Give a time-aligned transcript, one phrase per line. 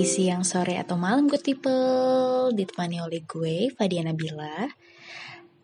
[0.00, 4.64] pagi, siang, sore, atau malam good people Ditemani oleh gue, Fadiana Bila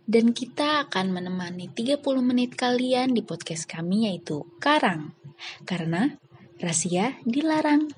[0.04, 5.16] Dan kita akan menemani 30 menit kalian di podcast kami yaitu Karang.
[5.64, 6.20] Karena
[6.60, 7.88] rahasia dilarang.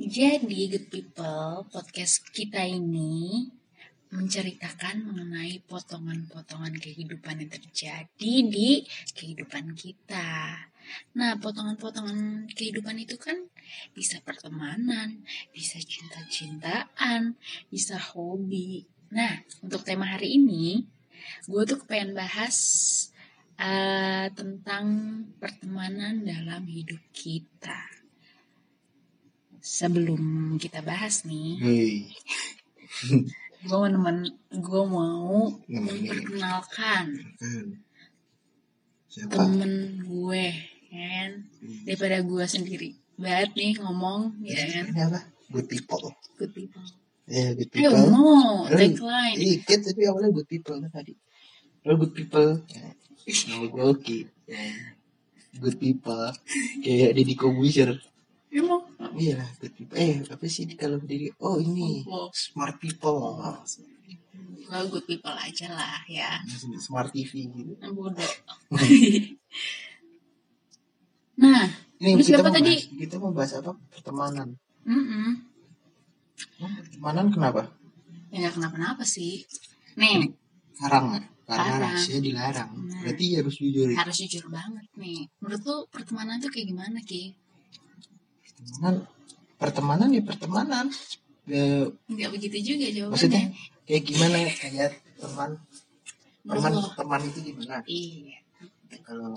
[0.00, 3.52] Jadi good people, podcast kita ini
[4.14, 10.62] menceritakan mengenai potongan-potongan kehidupan yang terjadi di kehidupan kita.
[11.18, 13.34] Nah, potongan-potongan kehidupan itu kan
[13.90, 17.34] bisa pertemanan, bisa cinta-cintaan,
[17.66, 18.86] bisa hobi.
[19.10, 20.86] Nah, untuk tema hari ini,
[21.50, 22.56] gue tuh pengen bahas
[23.58, 24.86] uh, tentang
[25.42, 27.82] pertemanan dalam hidup kita.
[29.64, 31.96] Sebelum kita bahas nih, Hei.
[33.64, 34.16] gue mau nemen
[34.50, 36.04] gue mau Nemenin.
[36.04, 37.04] memperkenalkan
[37.36, 37.68] Hmm.
[39.06, 39.30] Siapa?
[39.32, 40.44] temen gue
[40.90, 41.30] ya kan
[41.82, 45.20] daripada gue sendiri banget nih ngomong ya kan Ini apa?
[45.46, 46.10] Good people.
[46.34, 46.82] good people
[47.24, 48.10] Ya, good ayo people.
[48.10, 51.16] mau Hmm, tagline Dikit tapi awalnya good people kan tadi.
[51.82, 52.60] Lo good people.
[52.68, 52.92] Ya.
[53.46, 54.18] Nama gue oke.
[54.44, 54.60] Ya.
[55.54, 56.28] Good people.
[56.80, 57.96] Kayak Deddy Kobusier.
[59.14, 59.94] Iya lah, good people.
[59.94, 61.30] Eh, apa sih kalau diri?
[61.38, 62.28] Oh ini, Oh.
[62.34, 63.38] smart people.
[64.64, 66.40] gue good people aja lah ya
[66.80, 67.76] Smart TV gitu.
[67.94, 68.32] bodoh
[71.38, 71.68] nah
[72.00, 72.74] Ini Terus kita tadi?
[72.98, 73.76] kita mau bahas apa?
[73.92, 74.48] Pertemanan.
[74.82, 75.30] mm
[76.58, 77.70] Oh, pertemanan kenapa?
[78.32, 79.46] ya nggak kenapa-napa sih
[79.94, 81.22] nih nggak?
[81.46, 82.70] Karena rahasia dilarang.
[82.74, 83.04] Nah.
[83.06, 87.36] Berarti harus jujur harus jujur banget nih menurut lu pertemanan tuh kayak gimana ki
[88.54, 88.94] Pertemanan,
[89.58, 90.86] pertemanan ya pertemanan.
[91.44, 93.12] Ya, nggak begitu juga jawabannya.
[93.12, 93.42] maksudnya
[93.84, 95.50] kayak gimana ya kayak teman
[96.48, 96.88] teman lo?
[96.96, 97.76] teman itu gimana?
[97.84, 98.38] Iya.
[99.04, 99.36] Kalau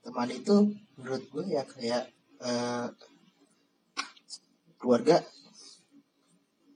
[0.00, 0.56] teman itu
[0.96, 2.08] menurut gue ya kayak
[2.40, 2.86] eh,
[4.80, 5.20] keluarga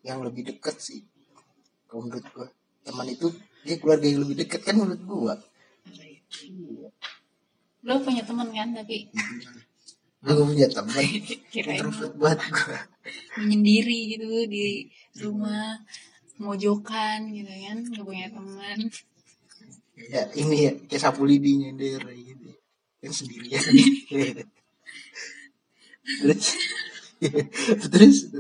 [0.04, 1.04] yang lebih dekat sih
[1.88, 2.48] kalau menurut gue.
[2.84, 3.28] Teman itu
[3.64, 5.34] dia keluarga yang lebih dekat kan menurut gue.
[6.44, 6.88] Iya.
[7.88, 9.08] Lo punya teman kan tapi
[10.18, 11.04] gue punya teman
[11.58, 12.78] introvert banget gue
[13.38, 14.90] menyendiri gitu di
[15.22, 15.78] rumah
[16.38, 18.78] mojokan gitu kan gak punya teman
[20.08, 22.54] ya ini ya kayak sapu lidi nyender gitu.
[23.02, 23.62] Kan sendirian.
[26.08, 26.46] Terus
[27.92, 28.30] terus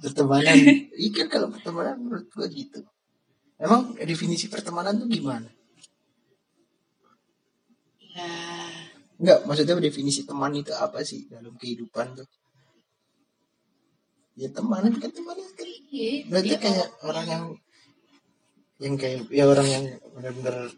[0.00, 0.56] pertemanan.
[0.94, 2.80] Iya kan kalau pertemanan menurut gua gitu.
[3.60, 5.50] Emang definisi pertemanan tuh gimana?
[8.16, 8.30] Ya
[9.16, 12.28] Enggak, maksudnya definisi teman itu apa sih dalam kehidupan tuh?
[14.36, 17.44] Ya teman kan teman kan iya, berarti dia kayak orang yang
[18.76, 20.68] yang kayak ya orang yang benar-benar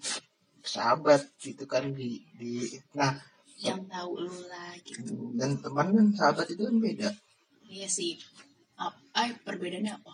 [0.63, 3.19] sahabat gitu kan di di nah
[3.59, 5.35] yang tahu lu lah gitu.
[5.35, 7.11] Dan teman kan sahabat itu kan beda.
[7.67, 8.23] Iya sih.
[8.79, 10.13] Apa perbedaannya apa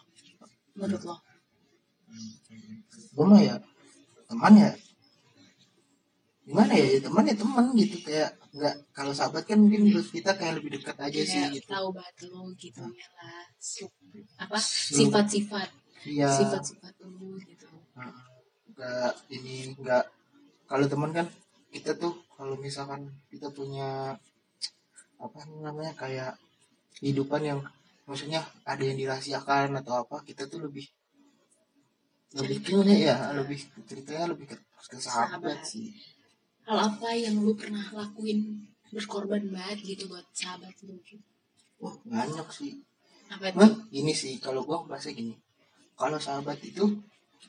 [0.81, 1.17] menurut lo?
[3.13, 3.61] Gue mah ya
[4.25, 4.73] teman ya
[6.45, 10.61] gimana ya teman ya teman gitu kayak nggak kalau sahabat kan mungkin menurut kita kayak
[10.61, 11.69] lebih dekat aja sih Kayak gitu.
[11.73, 13.43] tahu banget lu gitu ya lah
[14.39, 15.69] apa sifat-sifat.
[16.05, 16.29] iya.
[16.29, 17.67] Sifat-sifat lu gitu.
[18.77, 20.05] Nggak ini nggak
[20.69, 21.27] kalau teman kan
[21.73, 24.15] kita tuh kalau misalkan kita punya
[25.17, 26.37] apa namanya kayak
[27.01, 27.61] kehidupan yang
[28.05, 30.85] maksudnya ada yang dirahasiakan atau apa kita tuh lebih
[32.37, 35.59] lebih gimana ya lebih ceritanya lebih ke, ke sahabat, Sahabat.
[35.65, 35.95] sih
[36.65, 40.97] hal apa yang lu pernah lakuin berkorban banget gitu buat sahabat lu?
[41.83, 42.81] Wah banyak sih.
[43.29, 45.37] Apa Cuman tuh gini sih kalau gua bahasa gini.
[45.95, 46.85] Kalau sahabat itu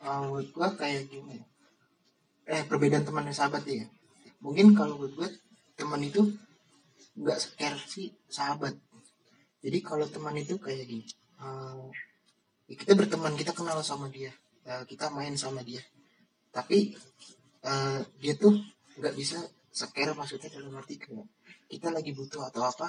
[0.03, 1.39] uh, menurut gua kayak gini
[2.45, 3.87] eh perbedaan teman dan sahabat ya.
[4.43, 5.29] Mungkin kalau menurut gua
[5.79, 6.35] teman itu
[7.15, 8.75] nggak scare sih sahabat.
[9.63, 11.07] Jadi kalau teman itu kayak gini
[11.39, 11.87] uh,
[12.67, 14.33] ya kita berteman kita kenal sama dia.
[14.65, 15.79] Uh, kita main sama dia.
[16.49, 16.97] Tapi
[17.63, 18.57] uh, dia tuh
[18.99, 19.37] nggak bisa
[19.79, 21.27] scare maksudnya dalam arti kayak
[21.67, 22.87] kita lagi butuh atau apa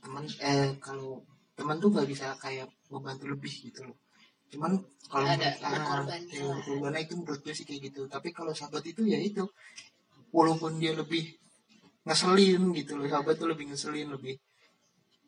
[0.00, 1.20] teman eh kalau
[1.58, 3.96] teman tuh nggak bisa kayak membantu lebih gitu loh.
[4.50, 4.72] Cuman
[5.06, 8.00] kalau Ada berkorbannya ya, itu menurut gue sih kayak gitu.
[8.10, 9.44] Tapi kalau sahabat itu ya itu
[10.34, 11.36] walaupun dia lebih
[12.06, 14.34] ngeselin gitu loh sahabat tuh lebih ngeselin lebih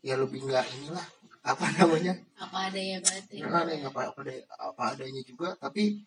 [0.02, 1.06] ya lebih nggak inilah
[1.42, 2.14] apa namanya?
[2.38, 2.98] apa ada ya.
[3.02, 6.02] Ada yang apa apa, ada- apa adanya juga tapi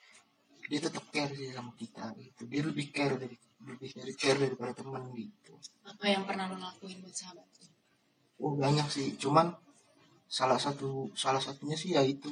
[0.66, 2.42] dia tetap care sih sama kita gitu.
[2.50, 5.53] Dia lebih care dari lebih dari care daripada teman gitu.
[5.85, 7.45] Apa yang pernah lo lakuin buat sahabat
[8.41, 9.07] oh banyak sih.
[9.15, 9.53] Cuman
[10.27, 12.31] salah satu salah satunya sih ya itu.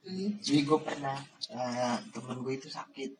[0.00, 0.40] Hmm.
[0.40, 1.12] jadi gue pernah
[1.52, 3.10] eh, temen gue itu sakit.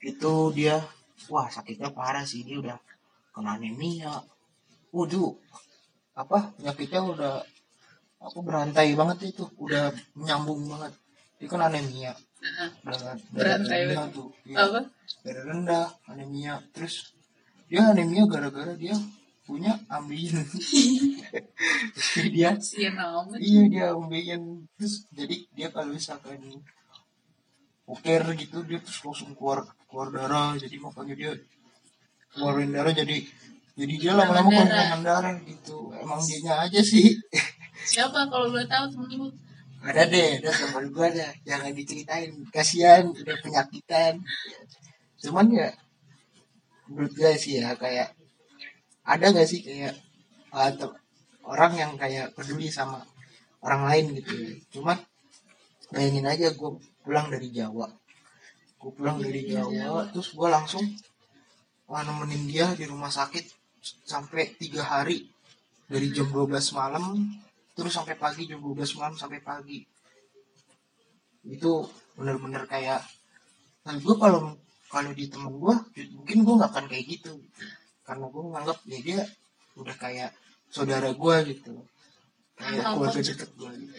[0.00, 0.80] Itu dia
[1.28, 2.44] wah sakitnya parah sih.
[2.44, 2.76] Dia udah
[3.32, 4.24] kena anemia.
[4.94, 5.36] Waduh
[6.16, 6.54] apa?
[6.56, 7.34] Penyakitnya udah
[8.24, 9.44] aku berantai banget itu.
[9.60, 10.92] Udah menyambung banget.
[11.36, 12.16] Dia kan anemia
[13.32, 14.80] Berantai rendah tuh Iya, apa?
[15.24, 16.60] Darah rendah anemia.
[16.76, 17.16] Terus
[17.68, 18.96] dia anemia gara-gara dia
[19.44, 20.40] punya ambien.
[22.32, 22.56] Dia
[23.40, 24.64] iya dia ambien.
[24.76, 26.40] Terus jadi dia kalau misalkan
[27.84, 30.56] poker gitu dia terus langsung keluar keluar darah.
[30.56, 31.32] Jadi makanya dia
[32.32, 33.20] keluarin darah jadi
[33.74, 35.92] jadi dia lama-lama kekurangan darah gitu.
[35.92, 37.12] Emang dianya aja sih.
[37.92, 38.30] Siapa?
[38.32, 39.28] Kalau boleh tahu temen lu
[39.84, 44.16] ada deh ada teman gue ada jangan diceritain kasihan udah penyakitan.
[45.20, 45.68] Cuman ya
[46.88, 48.16] menurut gue sih ya kayak
[49.04, 49.92] ada gak sih kayak
[50.56, 50.96] uh, te-
[51.44, 53.04] orang yang kayak peduli sama
[53.60, 54.52] orang lain gitu ya.
[54.72, 54.98] cuman
[55.92, 56.70] bayangin aja gue
[57.04, 57.88] pulang dari Jawa.
[58.80, 60.84] Gue pulang dari Jawa terus gue langsung
[61.92, 63.44] uh, nemenin dia di rumah sakit
[64.08, 65.28] sampai tiga hari.
[65.84, 67.20] Dari jam 12 malam
[67.74, 69.82] terus sampai pagi jam 12 malam sampai pagi.
[71.44, 73.02] Itu bener-bener kayak
[73.84, 74.56] nah gue kalau
[74.88, 75.74] kalau di temen gue
[76.14, 77.34] mungkin gue nggak akan kayak gitu.
[78.06, 79.20] Karena gue nganggap ya dia
[79.74, 80.30] udah kayak
[80.70, 81.74] saudara gue gitu.
[82.54, 83.26] Kayak keluarga kocak.
[83.34, 83.94] deket gue gitu.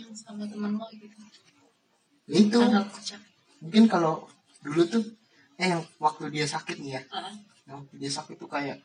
[0.00, 1.16] Yang sama temen lo gitu.
[2.30, 2.58] Itu.
[3.60, 4.24] Mungkin kalau
[4.64, 5.04] dulu tuh
[5.60, 7.02] eh yang waktu dia sakit nih ya.
[7.04, 7.34] Heeh.
[7.68, 8.80] yang waktu dia sakit tuh kayak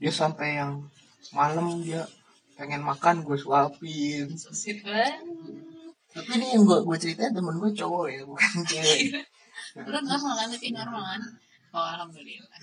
[0.00, 0.82] dia sampai yang
[1.30, 2.02] malam dia
[2.56, 4.28] pengen makan gue suapin.
[4.28, 5.20] Banget.
[6.12, 9.24] Tapi ini yang gue gue ceritain temen gue cowok ya bukan cewek.
[9.80, 11.22] Lu normal kan tapi normal kan?
[11.72, 12.58] Oh alhamdulillah.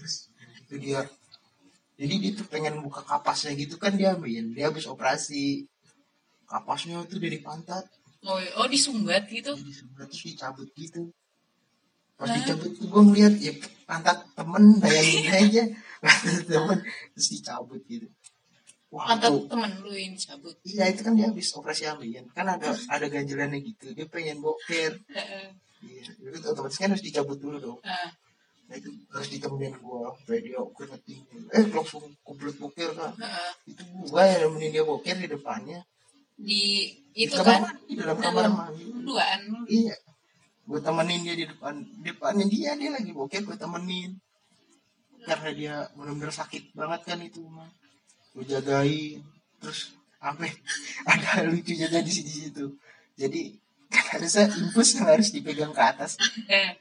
[0.65, 1.01] Itu dia.
[1.99, 4.53] Jadi dia tuh pengen buka kapasnya gitu kan dia ambil.
[4.53, 5.65] Dia habis operasi.
[6.45, 7.85] Kapasnya tuh dari pantat.
[8.25, 9.53] Oh, oh disumbat gitu?
[9.57, 11.01] Jadi sebenarnya terus dicabut gitu.
[12.19, 13.53] Pas dicabut tuh gue ngeliat ya
[13.89, 15.63] pantat temen bayangin aja.
[16.05, 16.79] Pantat temen
[17.17, 18.07] terus dicabut gitu
[18.89, 20.55] wah tuh temen lu yang dicabut.
[20.65, 23.93] Iya itu kan dia habis operasi ambian kan ada ada ganjelannya gitu.
[23.93, 24.97] Dia pengen boker
[25.85, 27.79] iya itu otomatis kan harus dicabut dulu dong.
[27.85, 31.21] Nah itu harus ditemenin gua sampai dia keringetin
[31.53, 33.13] eh langsung kumplit boker kan
[33.69, 35.79] itu gua yang nemenin dia boker di depannya.
[36.39, 36.63] Di
[37.13, 37.61] itu di kamar kan?
[37.67, 38.83] mandi, di dalam kamar mandi.
[39.05, 39.41] duaan.
[39.69, 39.95] Iya.
[40.65, 44.17] Gua temenin dia di depan depannya dia dia lagi boker gua temenin.
[45.19, 47.69] Karena dia benar-benar sakit banget kan itu mah
[48.45, 49.19] jagain.
[49.59, 50.51] Terus sampai
[51.11, 52.65] ada lucunya di situ situ.
[53.19, 53.55] Jadi
[53.89, 56.13] kan harusnya infus yang harus dipegang ke atas.
[56.45, 56.77] Eh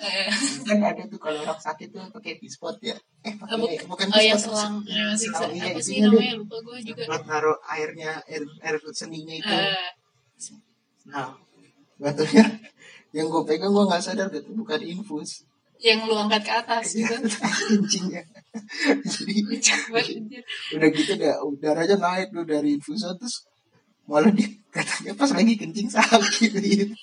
[0.00, 0.28] eh
[0.66, 2.96] kan ada tuh kalau orang sakit tuh pakai pispot ya.
[3.26, 4.74] Eh pakai Oh, bukan oh yang pispot, selang.
[4.88, 6.34] yang siksa Selang, iya, apa sih namanya?
[6.40, 7.02] lupa gue juga.
[7.12, 9.52] Buat naruh airnya air air seninya itu.
[9.52, 9.90] Eh,
[11.06, 11.36] nah
[12.00, 12.44] batunya
[13.16, 15.44] yang gue pegang gue nggak sadar itu bukan infus
[15.80, 17.14] yang lu angkat ke atas gitu.
[17.68, 18.22] Kencingnya
[19.04, 20.42] jadi Kocak banget anjir.
[20.72, 23.44] udah gitu dah udaranya naik tuh dari infusan terus
[24.08, 26.94] malah dia katanya pas lagi kencing sakit gitu.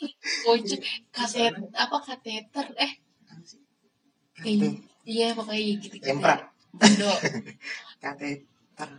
[0.45, 0.81] Kocak
[1.13, 2.65] katet apa kateter?
[2.77, 2.91] Eh
[4.41, 6.35] kayak iya pokoknya gitu gitu Tempra.
[6.73, 7.11] Bondo.
[8.03, 8.89] kateter.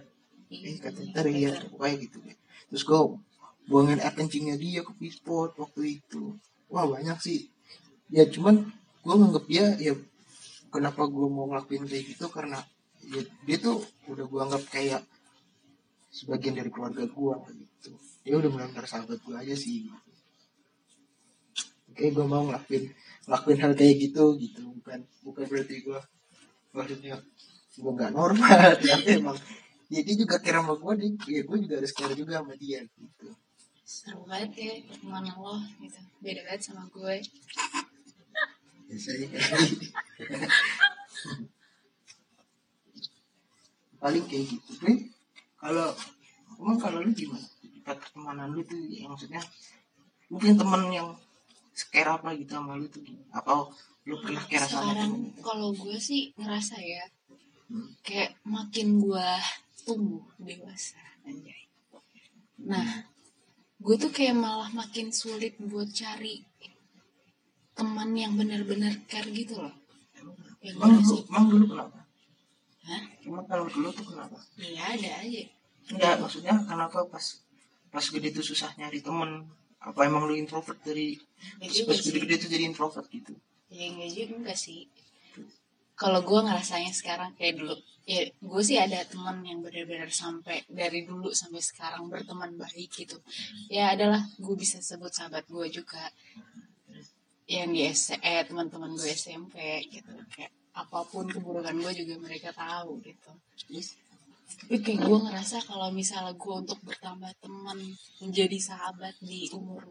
[0.51, 2.37] Eh kateter iya pokoknya gitu deh.
[2.71, 3.01] Terus gue
[3.67, 6.37] buangin air kencingnya dia ke pispot waktu itu.
[6.71, 7.51] Wah banyak sih.
[8.13, 8.69] Ya cuman
[9.05, 9.95] gue nganggep dia ya
[10.73, 12.27] kenapa gue mau ngelakuin kayak gitu?
[12.33, 12.59] Karena
[13.05, 15.03] ya, dia tuh udah gue anggap kayak
[16.09, 17.93] sebagian dari keluarga gue gitu.
[18.25, 19.93] Dia udah benar-benar sahabat gue aja sih
[21.95, 22.91] oke gue mau ngelakuin
[23.31, 24.63] ngelakuin hal kayak gitu gitu.
[24.83, 26.01] Bukan bukan berarti gue
[26.75, 27.23] maksudnya
[27.79, 29.39] gue nggak normal tapi emang
[29.87, 32.83] ya dia juga kira sama gue dia ya gue juga harus care juga sama dia
[32.83, 33.31] gitu.
[33.87, 36.03] Seru banget ya pertemanan lo gitu.
[36.19, 37.15] Beda banget sama gue.
[37.23, 37.84] gitu.
[44.01, 45.09] paling kayak gitu nih
[45.57, 45.97] kalau
[46.61, 47.49] emang kalau lu gimana
[47.85, 49.41] pertemanan lu tuh ya, maksudnya
[50.29, 51.09] punya temen yang
[51.73, 53.33] scare apa gitu sama lu tuh gimana?
[53.33, 53.73] atau
[54.05, 57.05] lu pernah care sama sekarang temen kalau gue sih ngerasa ya
[57.65, 57.97] Hmm.
[58.05, 59.29] kayak makin gue
[59.89, 61.65] tumbuh dewasa anjay
[62.61, 63.09] nah
[63.81, 66.45] gue tuh kayak malah makin sulit buat cari
[67.75, 69.75] teman yang benar-benar care gitu loh.
[70.65, 71.99] Yang emang dulu emang dulu kenapa?
[72.85, 73.03] Hah?
[73.25, 74.39] emang kalau dulu tuh kenapa?
[74.57, 75.43] Iya ada aja.
[75.91, 77.27] Enggak maksudnya kenapa pas
[77.93, 79.45] pas gede tuh susah nyari temen
[79.85, 81.21] apa emang lu introvert dari
[81.61, 82.09] Ya pas sih.
[82.09, 83.37] gede-gede tuh jadi introvert gitu?
[83.69, 84.89] Ya enggak juga enggak sih.
[85.95, 91.09] Kalau gue ngerasanya sekarang kayak dulu ya gue sih ada teman yang benar-benar sampai dari
[91.09, 93.17] dulu sampai sekarang berteman baik gitu.
[93.73, 96.09] Ya adalah gue bisa sebut sahabat gue juga
[97.45, 100.13] yang di eh teman-teman gue SMP gitu.
[100.33, 103.31] Kayak apa pun keburukan gue juga mereka tahu gitu.
[103.71, 103.97] Yes.
[104.45, 107.81] tapi kayak gue ngerasa kalau misalnya gue untuk bertambah teman
[108.21, 109.83] menjadi sahabat di umur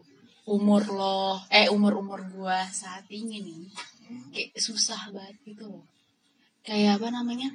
[0.46, 3.66] umur lo eh umur umur gue saat ini nih
[4.30, 5.84] kayak susah banget gitu loh.
[6.64, 7.52] Kayak apa namanya?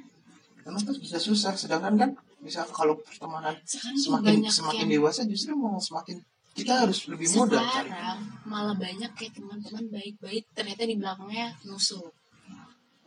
[0.62, 5.52] Karena tuh bisa susah, sedangkan kan bisa kalau pertemanan sekarang semakin semakin yang dewasa justru
[5.52, 7.88] mau semakin kita harus lebih mudah cari.
[7.88, 12.10] sekarang malah banyak kayak teman-teman baik-baik ternyata di belakangnya nusuk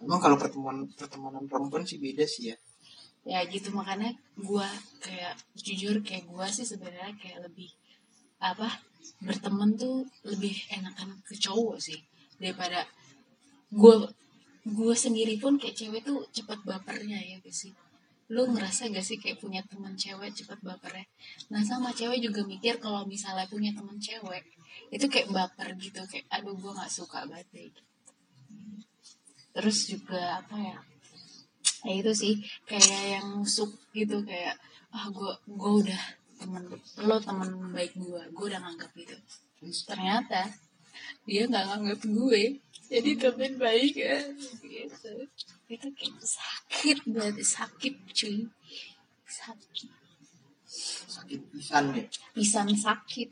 [0.04, 2.58] Emang kalau pertemuan pertemanan perempuan sih beda sih ya.
[3.24, 4.68] ya gitu makanya gue
[5.00, 7.72] kayak jujur kayak gue sih sebenarnya kayak lebih
[8.44, 8.68] apa
[9.24, 12.00] berteman tuh lebih enakan ke cowok sih
[12.36, 12.84] daripada
[13.72, 13.96] gue
[14.64, 17.72] gue sendiri pun kayak cewek tuh cepat bapernya ya sih
[18.32, 21.04] lu ngerasa gak sih kayak punya teman cewek cepat bapernya
[21.52, 24.44] nah sama cewek juga mikir kalau misalnya punya teman cewek
[24.94, 27.50] itu kayak baper gitu kayak aduh gue nggak suka banget.
[27.54, 27.74] Deh
[29.54, 30.78] terus juga apa ya?
[31.86, 32.34] Ya itu sih
[32.66, 34.58] kayak yang nusuk gitu kayak
[34.94, 36.04] ah gue gue udah
[36.42, 36.64] temen
[37.06, 39.16] lo temen baik gue gue udah nganggap gitu.
[39.86, 40.50] Ternyata
[41.30, 42.44] dia nggak nganggap gue
[42.86, 44.18] jadi temen baik ya
[44.60, 45.12] gitu
[45.68, 48.38] itu kayak sakit banget sakit cuy
[49.26, 49.90] sakit
[51.06, 52.04] Sakit pisan ya.
[52.34, 53.30] pisan sakit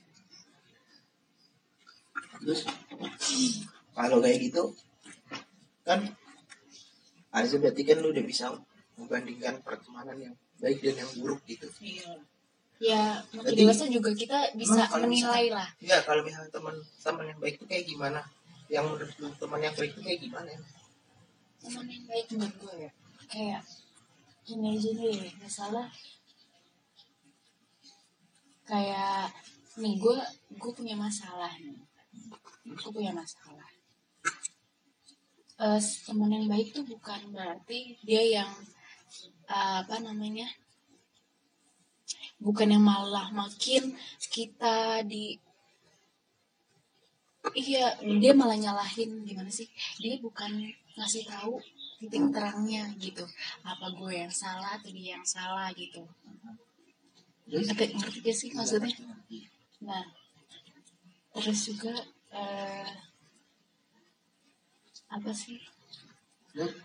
[2.37, 2.61] Terus
[3.91, 4.63] kalau kayak gitu
[5.81, 6.05] kan
[7.29, 8.45] harusnya berarti kan lu udah bisa
[8.93, 11.65] membandingkan pertemanan yang baik dan yang buruk gitu.
[11.81, 12.13] iya
[12.77, 17.39] ya makin Berarti- dewasa juga kita bisa menilai lah Ya kalau misalnya teman teman yang
[17.39, 18.21] baik itu kayak gimana?
[18.71, 20.51] Yang menurut lu teman yang baik itu kayak gimana?
[21.61, 22.91] teman yang baik menurut gue ya.
[23.29, 23.61] Kayak
[24.41, 25.85] gini aja nih misalnya
[28.65, 29.29] kayak
[29.77, 30.17] nih gue
[30.57, 31.77] gue punya masalah nih.
[32.65, 33.69] Gue punya masalah.
[35.61, 38.51] Eh, teman yang baik tuh bukan berarti dia yang
[39.45, 40.49] eh, apa namanya
[42.41, 43.93] bukan yang malah makin
[44.33, 45.37] kita di
[47.57, 49.65] iya dia malah nyalahin gimana sih?
[49.97, 51.57] Dia bukan ngasih tahu
[51.97, 53.25] titik terangnya gitu.
[53.65, 56.05] Apa gue yang salah atau dia yang salah gitu.
[57.49, 58.93] Ngerti ngerti gak sih maksudnya.
[59.81, 60.05] Nah
[61.33, 61.95] terus juga
[62.29, 62.91] eh,
[65.09, 65.57] apa sih?
[66.55, 66.77] Jadi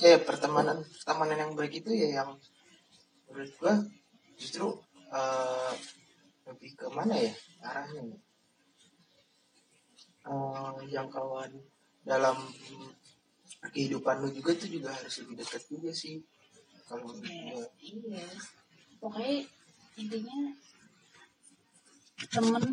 [0.00, 2.30] kayak pertemanan pertemanan yang baik itu ya yang
[3.30, 3.74] menurut gua
[4.40, 4.72] justru
[5.12, 5.72] eh,
[6.48, 8.18] lebih ke mana ya arahnya
[10.90, 11.50] yang kawan
[12.04, 12.36] dalam
[13.68, 16.20] kehidupan lu juga tuh juga harus lebih dekat juga sih.
[16.88, 18.26] Kalau Ya, iya.
[18.98, 19.46] Pokoknya
[19.96, 20.38] intinya
[22.28, 22.64] temen.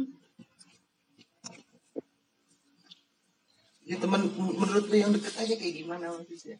[3.88, 6.60] Ya teman menurut lu yang deket aja kayak gimana maksudnya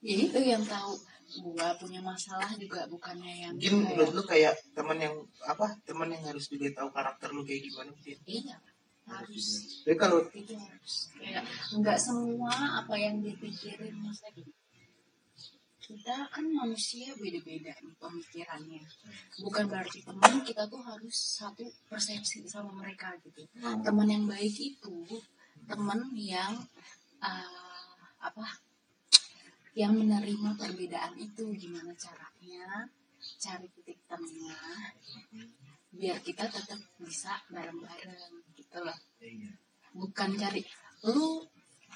[0.00, 0.14] ya?
[0.30, 0.94] Itu yang tahu
[1.42, 5.14] gua punya masalah juga bukannya yang mungkin kayak- menurut lu kayak teman yang
[5.46, 8.18] apa teman yang harus juga tahu karakter lu kayak gimana mungkin?
[8.26, 8.56] Iya
[9.08, 9.46] harus
[9.82, 10.22] tapi kalau
[11.18, 11.44] kayak
[11.76, 13.96] nggak semua apa yang dipikirin
[14.36, 14.52] gini,
[15.80, 18.84] kita kan manusia beda-beda nih pemikirannya.
[19.42, 23.42] Bukan berarti teman kita tuh harus satu persepsi sama mereka gitu.
[23.58, 25.02] Teman yang baik itu
[25.66, 26.54] teman yang
[27.18, 28.46] uh, apa
[29.74, 32.90] yang menerima perbedaan itu gimana caranya
[33.40, 34.94] cari titik tengah
[35.90, 38.98] biar kita tetap bisa bareng-bareng gitu loh
[39.90, 40.62] bukan cari
[41.10, 41.42] lu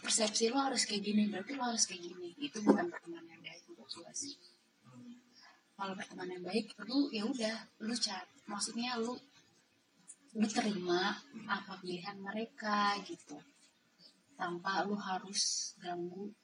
[0.02, 2.36] persepsi lu harus kayak gini berarti lu harus kayak gini.
[2.36, 4.34] Itu bukan pertemanan yang baik menurut gua sih.
[5.74, 9.14] Kalau pertemanan yang baik lu ya udah lu cari maksudnya lu
[10.34, 11.14] lu terima
[11.46, 13.38] apa pilihan mereka gitu.
[14.34, 16.34] Tanpa lu harus ganggu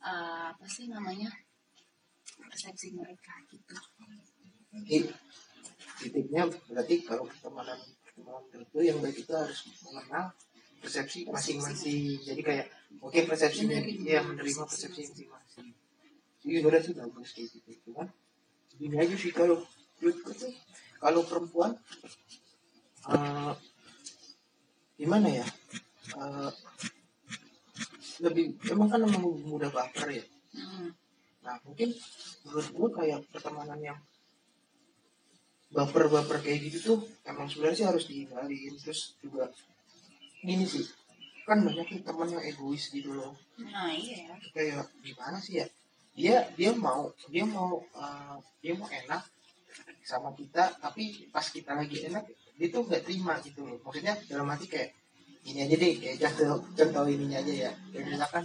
[0.00, 1.28] eh, apa sih namanya
[2.40, 3.76] persepsi mereka gitu.
[4.70, 5.12] Jadi,
[6.00, 7.78] titiknya berarti kalau pertemanan
[8.24, 10.32] tertentu yang baik itu harus mengenal
[10.80, 12.18] persepsi masing-masing.
[12.24, 12.66] Jadi kayak
[13.04, 15.68] oke persepsinya Menerima dia menerima persepsi masing-masing.
[16.40, 17.70] Jadi sebenarnya sih bagus kayak gitu.
[17.90, 18.06] Cuman
[18.80, 19.60] ini aja sih kalau
[20.00, 20.52] menurutku tuh
[20.96, 21.72] kalau perempuan
[23.12, 23.52] eh,
[24.96, 25.46] gimana ya?
[26.16, 26.50] Eh,
[28.20, 30.24] lebih emang kan emang mudah baper ya?
[30.56, 30.92] Hmm.
[31.44, 31.92] Nah mungkin
[32.44, 33.98] menurut gue kayak pertemanan yang
[35.70, 39.46] baper-baper kayak gitu tuh emang sebenarnya sih harus dihindarin terus juga
[40.42, 40.82] gini sih
[41.50, 43.34] kan banyak nih teman yang egois gitu loh.
[43.58, 45.66] Nah iya kayak gimana sih ya?
[46.14, 49.22] Dia dia mau dia mau eh, dia mau enak
[50.06, 52.22] sama kita tapi pas kita lagi enak
[52.54, 53.82] dia tuh nggak terima gitu loh.
[53.82, 54.94] Maksudnya dalam hati kayak
[55.42, 57.72] ini aja deh kayak contoh contoh ininya aja ya.
[57.90, 58.44] Kayak misalkan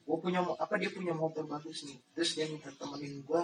[0.00, 1.98] gue punya apa dia punya motor bagus nih.
[2.16, 3.42] Terus dia minta temenin gue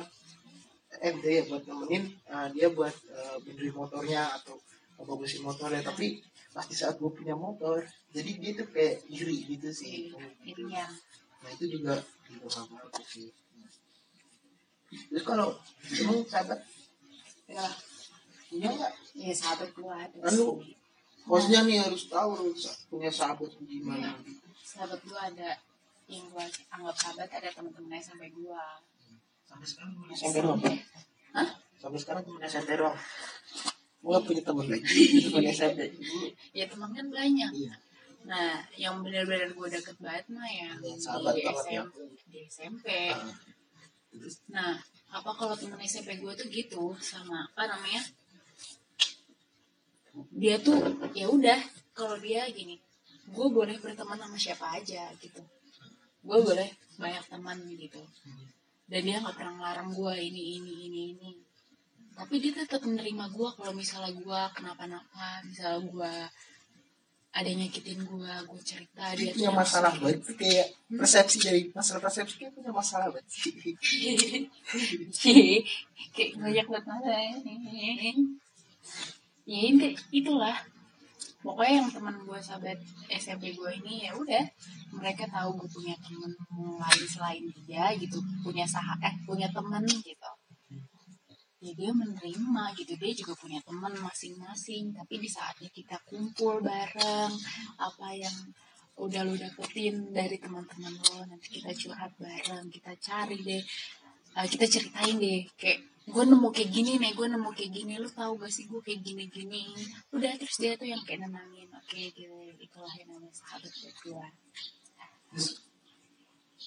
[1.00, 2.94] eh dia buat nemenin eh, dia buat
[3.42, 4.56] benerin motornya atau
[4.98, 5.80] bagusin motornya.
[5.80, 10.08] Tapi pasti saat gue punya motor jadi dia tuh kayak iri gitu sih.
[10.42, 10.90] Irian
[11.36, 13.28] nah itu juga juga gak bagus sih.
[14.86, 15.52] Terus kalau
[15.92, 16.60] emang sahabat?
[17.46, 17.66] Ya.
[18.48, 18.92] Punya nggak?
[19.14, 20.74] Ya sahabat gue ada Kan lu- sih.
[21.26, 24.46] Maksudnya nih harus tahu lu sa- punya sahabat gimana gitu.
[24.64, 25.50] sahabat gue ada
[26.06, 28.62] yang gue anggap sahabat ada temen-temennya sampai gue
[29.46, 30.60] Sampai sekarang temen SMP doang.
[31.32, 31.48] Hah?
[31.76, 32.98] Sampai sekarang temen SMP doang.
[33.98, 35.02] Gue punya temen lagi.
[35.26, 35.80] Temen SMP.
[36.52, 37.74] ya teman kan banyak Iya.
[38.22, 41.82] nah yang benar-benar gue deket banget mah yang sahabat di, banget ya.
[41.86, 41.94] SMP,
[42.26, 43.30] di SMP Ah.
[44.10, 44.74] Terus nah
[45.10, 48.02] apa kalau temen SMP gue tuh gitu sama apa namanya
[50.34, 50.78] dia tuh
[51.12, 51.60] ya udah
[51.92, 52.80] kalau dia gini
[53.26, 55.42] gue boleh berteman sama siapa aja gitu
[56.22, 58.02] gue boleh banyak teman gitu
[58.86, 61.30] dan dia nggak pernah ngelarang gue ini ini ini ini.
[62.16, 66.12] Tapi dia tetap menerima gue kalau misalnya gue kenapa-napa misalnya gue
[67.36, 72.00] ada yang nyakitin gue gue cerita dia dia punya masalah banget kayak persepsi dari masalah
[72.00, 73.52] persepsi kayak punya masalah banget sih.
[76.16, 77.20] kayak banyak banget masalah
[79.46, 80.56] ya ini itulah
[81.44, 82.78] pokoknya yang teman gue sahabat
[83.12, 84.44] SMP gue ini ya udah
[84.96, 86.32] mereka tahu gue punya temen
[86.80, 90.30] lain selain dia gitu punya sah eh punya temen gitu.
[91.64, 97.32] Ya dia menerima gitu dia juga punya teman masing-masing tapi di saatnya kita kumpul bareng
[97.80, 98.36] apa yang
[98.96, 103.62] udah lu dapetin dari teman-teman lo nanti kita curhat bareng kita cari deh
[104.36, 107.92] eh, kita ceritain deh kayak gue nemu kayak gini nih gue nemu kayak gini.
[107.98, 109.62] Lu tahu gak sih gue kayak gini gini
[110.14, 111.68] udah terus dia tuh yang kayak nenangin.
[111.74, 114.26] Oke gitu itulah yang namanya sahabat buat gue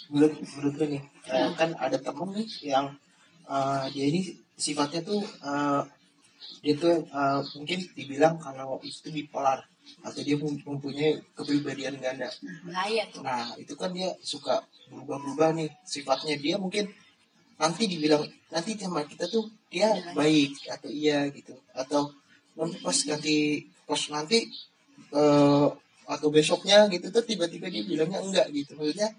[0.10, 1.04] menurut menurut gue nih
[1.34, 2.86] eh, kan ada temen nih yang
[3.50, 4.22] eh, dia ini
[4.60, 5.82] sifatnya tuh eh,
[6.64, 9.64] dia tuh eh, mungkin dibilang kalau itu bipolar.
[10.06, 12.30] Atau dia mem- mempunyai kepribadian ganda.
[12.30, 13.26] Nah, bahaya tuh.
[13.26, 14.62] Nah, itu kan dia suka
[14.94, 16.38] berubah-berubah nih sifatnya.
[16.38, 16.94] Dia mungkin
[17.60, 21.54] nanti dibilang nanti sama kita tuh dia baik atau iya gitu.
[21.76, 22.16] Atau
[22.56, 24.48] nanti pas ganti pas nanti
[25.14, 25.68] eh,
[26.10, 28.80] atau besoknya gitu tuh tiba-tiba dia bilangnya enggak gitu.
[28.80, 29.12] Maksudnya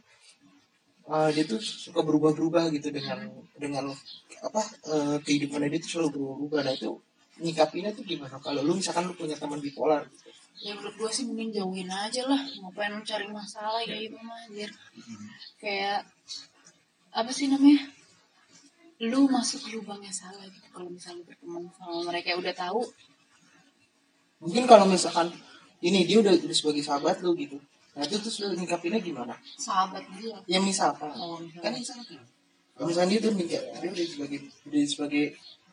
[1.13, 3.29] eh, dia tuh suka berubah-berubah gitu dengan
[3.61, 3.93] dengan
[4.41, 6.61] apa eh, kehidupannya dia tuh selalu berubah-berubah.
[6.65, 6.91] Nah, itu
[7.45, 8.37] nyikapinnya tuh gimana?
[8.41, 10.29] Kalau lu misalkan lu punya teman bipolar gitu.
[10.61, 14.45] ya menurut gue sih mending jauhin aja lah ngapain lu cari masalah ya itu mah
[14.45, 14.69] anjir
[15.57, 16.05] kayak
[17.17, 17.89] apa sih namanya
[19.01, 22.85] lu masuk lubangnya salah gitu kalau misalnya berteman sama mereka udah tahu.
[24.45, 25.33] Mungkin kalau misalkan
[25.81, 27.57] ini dia udah, udah sebagai sahabat lu gitu
[27.91, 29.35] nah itu terus lu nyikapinnya gimana?
[29.59, 30.39] Sahabat dia.
[30.47, 31.11] Ya misalkan.
[31.11, 32.23] Oh, kan misalkan
[32.81, 34.39] kalau misalkan dia tuh mikir dia udah sebagai
[34.71, 35.25] udah sebagai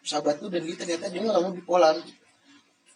[0.02, 1.96] sahabat lu dan dia ternyata dia orangnya bipolar.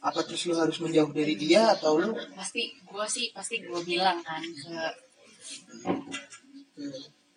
[0.01, 2.11] Apa terus lu harus menjauh dari dia atau lu?
[2.33, 4.79] Pasti gue sih pasti gue bilang kan ke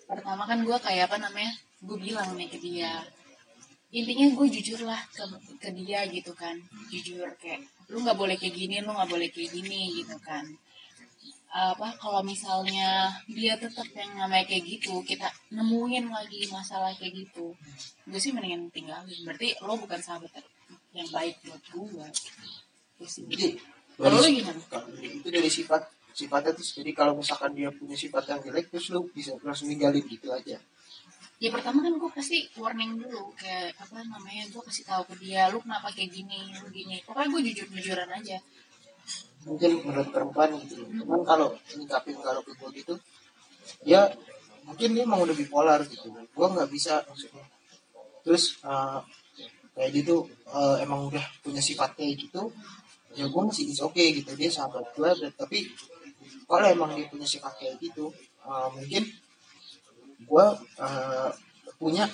[0.09, 1.52] pertama kan gue kayak apa namanya
[1.85, 3.05] gue bilang nih ke dia
[3.94, 5.23] intinya gue jujur lah ke,
[5.62, 6.59] ke dia gitu kan.
[6.90, 10.42] Jujur kayak lu nggak boleh kayak gini lu nggak boleh kayak gini gitu kan.
[11.55, 17.55] Apa kalau misalnya dia tetap yang namanya kayak gitu kita nemuin lagi masalah kayak gitu
[18.05, 19.20] gue sih mendingan tinggalin.
[19.23, 20.42] Berarti lo bukan sahabat
[20.90, 22.07] yang baik buat gue
[22.99, 23.55] Gue sih jadi
[23.94, 24.59] Kalau lu dari- gimana?
[24.66, 28.90] kalau itu dari sifat sifatnya terus jadi kalau misalkan dia punya sifat yang jelek terus
[28.90, 30.59] lu bisa langsung ninggalin gitu aja
[31.42, 35.51] ya pertama kan gue pasti warning dulu kayak apa namanya gue kasih tahu ke dia
[35.51, 37.03] lu kenapa kayak gini lu gini.
[37.03, 38.38] Pokoknya gue jujur jujuran aja.
[39.44, 40.87] Mungkin menurut perempuan gitu.
[40.87, 42.94] Cuman kalau nyikapin kalau ke gue gitu
[43.83, 44.09] ya
[44.64, 46.09] mungkin dia emang udah bipolar gitu.
[46.14, 47.44] Gue nggak bisa maksudnya.
[48.23, 49.01] Terus eh,
[49.75, 52.55] kayak gitu eh, emang udah punya sifat kayak gitu
[53.18, 54.31] ya gue masih oke gitu.
[54.38, 55.66] Dia sahabat gue tapi
[56.47, 58.14] kalau emang dia punya sifat kayak gitu
[58.47, 59.03] eh, mungkin
[60.24, 60.46] gue
[60.80, 61.30] eh,
[61.80, 62.04] punya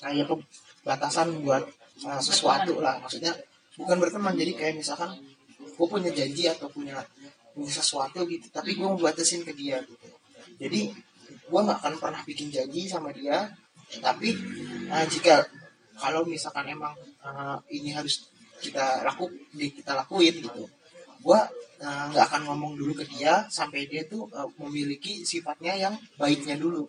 [0.00, 0.48] kayak pe-
[0.86, 1.64] batasan buat
[2.06, 2.98] eh, sesuatu lah.
[3.02, 3.32] Maksudnya
[3.78, 4.34] bukan berteman.
[4.36, 5.10] Jadi kayak misalkan
[5.60, 7.00] gue punya janji atau punya
[7.50, 10.08] punya sesuatu gitu tapi gue membatasin ke dia gitu.
[10.60, 10.92] Jadi
[11.50, 13.48] gue nggak akan pernah bikin janji sama dia
[14.02, 14.34] tapi
[14.86, 15.42] eh, jika
[15.98, 18.28] kalau misalkan emang eh, ini harus
[18.60, 20.68] kita laku kita lakuin gitu
[21.20, 21.40] gue
[21.80, 26.84] nggak akan ngomong dulu ke dia sampai dia tuh eh, memiliki sifatnya yang baiknya dulu.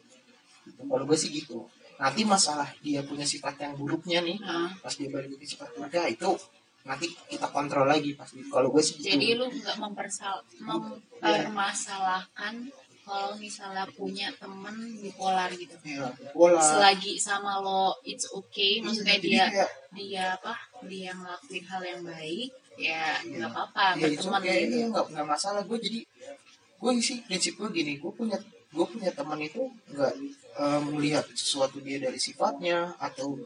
[0.88, 1.70] Kalau gue sih gitu
[2.02, 6.08] nanti masalah dia punya sifat yang buruknya nih nah pas dia balik ke sifat buruknya
[6.10, 6.38] itu
[6.82, 9.14] nanti kita kontrol lagi pasti kalau gue sih gitu.
[9.14, 12.74] Jadi lu nggak mempersal mempermasalahkan
[13.06, 15.78] kalau misalnya punya temen bipolar gitu.
[15.86, 16.10] ya,
[16.58, 20.58] Selagi sama lo it's okay, maksudnya Jadi dia kayak, dia apa?
[20.90, 22.50] Dia ngelakuin hal yang baik,
[22.82, 24.74] ya nggak apa-apa ya itu berteman kayak gitu.
[24.74, 26.00] ini nggak nggak masalah gue jadi
[26.82, 28.38] gue sih prinsip gue gini gue punya
[28.72, 30.14] gue punya teman itu nggak
[30.54, 33.40] eh, melihat sesuatu dia dari sifatnya atau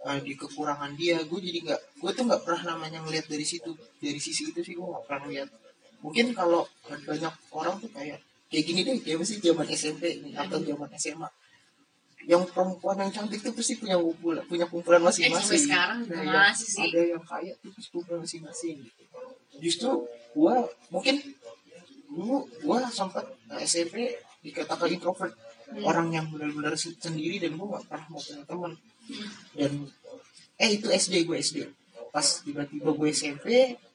[0.00, 3.70] eh, di kekurangan dia gue jadi nggak gue tuh nggak pernah namanya ngelihat dari situ
[3.96, 5.48] dari sisi itu sih gue nggak pernah ngeliat
[6.00, 6.64] mungkin kalau
[7.04, 8.18] banyak orang tuh kayak
[8.48, 11.28] kayak gini deh kayak mesti zaman SMP nih, atau zaman SMA
[12.24, 15.60] yang perempuan yang cantik tuh pasti punya kumpulan punya kumpulan Eh, masing-masing.
[15.66, 16.82] sekarang juga Nah, yang- masih sih.
[16.82, 19.02] ada yang kaya tuh pasti kumpulan masing-masing gitu.
[19.58, 19.90] Justru
[20.32, 20.54] gua
[20.88, 21.16] mungkin
[22.06, 25.32] dulu gua sempat eh, SMP dikatakan introvert
[25.70, 25.84] Hmm.
[25.84, 29.28] orang yang benar-benar se- sendiri dan gua gak pernah mau punya teman Hmm.
[29.54, 29.72] dan
[30.56, 31.58] eh itu SD gue SD
[32.08, 33.46] pas tiba-tiba gue SMP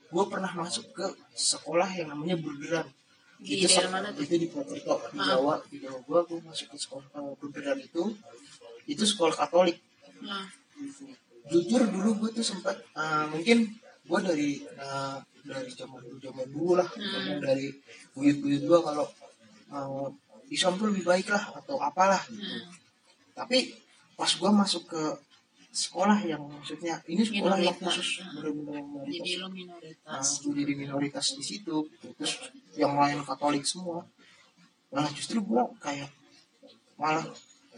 [0.06, 2.88] gue pernah masuk ke sekolah yang namanya Burgeran
[3.36, 4.24] Di itu daerah mana tuh?
[4.24, 5.28] itu di Purwokerto di Ah.
[5.30, 8.04] Jawa di Jawa gue gue masuk ke sekolah Burgeran itu
[8.86, 9.78] itu sekolah Katolik
[10.18, 10.48] Nah,
[11.46, 13.58] jujur dulu gue tuh sempat eh, mungkin
[14.02, 17.38] gue dari eh, dari zaman dulu zaman dulu lah Hmm.
[17.38, 17.68] dari
[18.12, 19.06] buyut buyut gue kalau
[19.70, 20.08] uh,
[20.52, 22.62] Islam tuh lebih baik lah atau apalah hmm.
[23.34, 23.74] tapi
[24.16, 25.04] pas gue masuk ke
[25.76, 28.00] sekolah yang maksudnya ini sekolah yang Minoritas.
[28.00, 28.32] khusus Hmm.
[28.40, 30.28] benar-benar yang jadi minoritas lo nah, minoritas.
[30.40, 32.08] gue jadi minoritas di situ gitu.
[32.16, 32.34] terus
[32.80, 34.08] yang lain Katolik semua
[34.96, 36.08] nah justru gue kayak
[36.96, 37.28] malah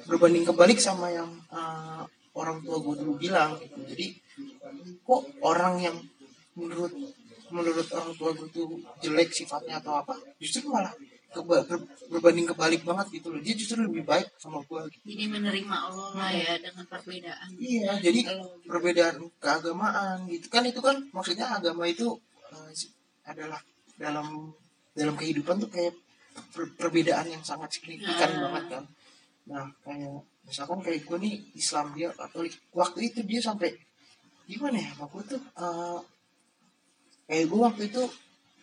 [0.06, 2.06] berbanding kebalik sama yang uh,
[2.38, 4.08] orang tua gue dulu bilang gitu jadi
[5.02, 5.98] kok orang yang
[6.54, 6.94] menurut
[7.50, 10.94] menurut orang tua gue tuh jelek sifatnya atau apa justru malah
[11.28, 15.04] keba- ber- berbanding kebalik banget gitu loh dia justru lebih baik sama gue gitu.
[15.06, 17.50] Jadi menerima Allah lah ya dengan perbedaan.
[17.58, 22.16] iya jadi Kalau perbedaan keagamaan gitu kan itu kan maksudnya agama itu
[22.72, 22.92] si-
[23.24, 23.60] adalah
[23.96, 24.56] dalam
[24.92, 25.94] dalam kehidupan tuh kayak
[26.50, 28.40] per- perbedaan yang sangat signifikan Ah.
[28.44, 28.84] banget kan
[29.46, 33.76] nah kayak misalkan kayak gue nih Islam dia Katolik waktu itu dia sampai
[34.44, 36.00] gimana ya aku tuh eh,
[37.26, 38.04] kayak gue waktu itu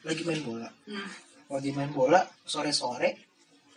[0.03, 1.09] lagi main bola Hmm.
[1.55, 3.14] Lagi main bola sore sore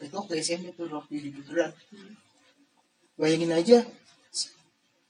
[0.02, 2.14] itu waktu SMP tuh waktu di Hmm.
[3.18, 3.78] bayangin aja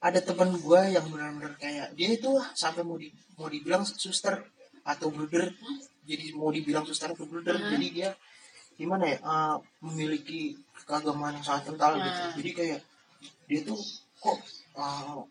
[0.03, 4.36] ada teman gue yang benar-benar kayak dia itu sampai mau di mau dibilang suster
[4.84, 5.51] atau brother
[6.08, 7.71] jadi mau dibilang suster atau brother Hmm.
[7.75, 8.10] jadi dia
[8.77, 10.53] gimana ya uh, memiliki
[10.88, 12.36] keagamaan yang sangat kental gitu Hmm.
[12.39, 12.80] jadi kayak
[13.47, 13.80] dia tuh
[14.19, 14.39] kok
[14.75, 15.23] uh,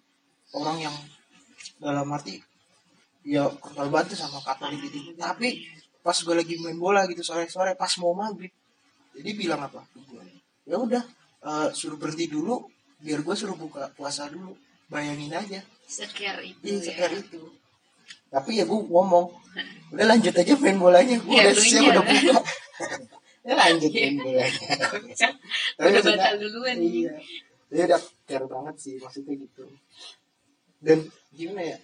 [0.56, 0.96] orang yang
[1.80, 2.40] dalam arti
[3.26, 5.64] ya kental banget sama Katolik gitu tapi
[6.06, 8.54] pas gue lagi main bola gitu sore-sore pas mau maghrib.
[9.18, 9.82] Jadi bilang apa?
[10.62, 11.02] Ya udah
[11.42, 12.62] uh, suruh berhenti dulu
[13.02, 14.54] biar gue suruh buka puasa dulu.
[14.86, 15.66] Bayangin aja.
[15.82, 16.82] Sekiar itu iya ya.
[16.86, 17.42] sekitar itu.
[18.30, 19.34] Tapi ya gue ngomong
[19.98, 21.18] udah lanjut aja main bolanya.
[21.18, 21.90] Gue Ya, udah siap nya.
[21.90, 22.34] udah buka.
[23.46, 24.66] Ya lanjut main bolanya.
[25.78, 27.14] Tapi Udah batal duluan iya.
[27.66, 29.66] dia udah care banget sih maksudnya gitu.
[30.78, 31.78] Dan gimana ya?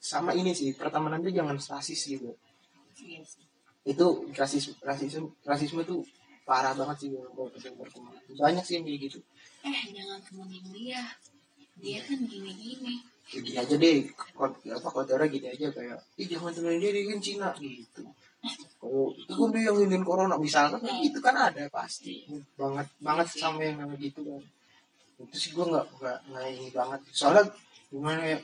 [0.00, 2.36] Sama ini sih pertemanan tuh jangan rasis gitu
[3.00, 3.44] Iya sih.
[3.88, 6.04] itu rasisme rasisme rasisme tuh
[6.44, 7.08] parah banget sih
[8.36, 9.18] banyak sih yang kayak gitu
[9.60, 11.04] Eh jangan temenin dia.
[11.80, 13.04] Dia kan gini-gini.
[13.30, 14.10] ya gini aja deh
[14.74, 18.02] apa kontra gini aja kayak ih jangan temenin dia dia kan Cina gitu
[18.80, 22.26] kalau itu kan dia yang nginin corona misalkan kan itu kan ada pasti
[22.58, 24.42] banget banget sama yang namanya gitu kan
[25.22, 27.44] itu sih gue nggak nggak nggak ini banget soalnya
[27.86, 28.38] gimana ya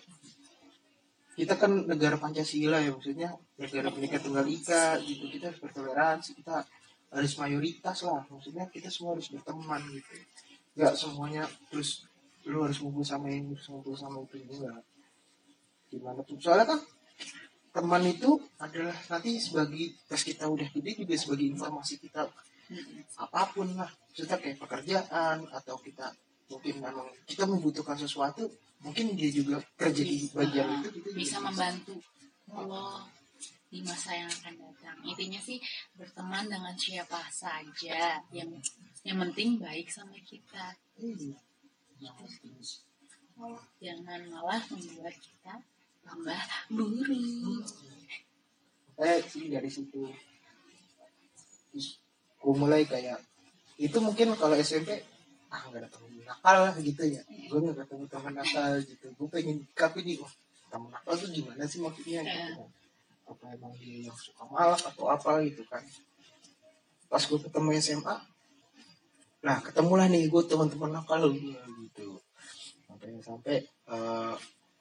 [1.36, 5.28] kita kan negara Pancasila ya maksudnya negara Bhinneka Tunggal Ika gitu.
[5.28, 6.64] Kita harus bertoleransi kita
[7.12, 8.24] harus mayoritas lah.
[8.32, 10.12] Maksudnya kita semua harus berteman gitu.
[10.80, 12.08] Nggak semuanya terus
[12.48, 14.80] lu harus ngumpul sama ini harus ngumpul sama itu enggak
[15.92, 16.40] gimana tuh?
[16.40, 16.80] Soalnya kan
[17.76, 22.24] teman itu adalah nanti sebagai pas kita udah gede juga sebagai informasi kita
[23.20, 23.92] apa pun lah.
[24.08, 28.46] Maksudnya kayak pekerjaan atau kita mungkin memang kita membutuhkan sesuatu
[28.82, 31.98] mungkin dia juga kerja di bagian itu kita Bisa membantu
[32.54, 33.08] Allah
[33.66, 34.96] di masa yang akan datang.
[35.02, 35.58] Intinya sih
[35.98, 38.50] berteman dengan siapa saja yang
[39.02, 40.78] yang penting baik sama kita.
[41.02, 41.34] Iya.
[43.82, 45.54] Jangan malah membuat kita
[46.06, 47.66] tambah buruk.
[48.96, 50.08] eh sih dari situ
[51.68, 52.00] terus
[52.40, 53.20] gue mulai kayak
[53.76, 55.04] itu mungkin kalau SMP
[55.46, 57.22] ah nggak ada temen nakal lah gitu ya.
[57.26, 59.06] Gue nggak ketemu teman nakal gitu.
[59.14, 60.32] Gue pengen tapi di wah
[60.70, 62.70] temen nakal tuh gimana sih maksudnya gitu kan.
[63.26, 65.82] apa emang dia yang suka malak atau apa gitu kan?
[67.10, 68.16] Pas gue ketemu SMA
[69.46, 72.18] nah ketemulah nih gue teman-teman nakal gitu.
[72.86, 74.34] Sampai sampai eh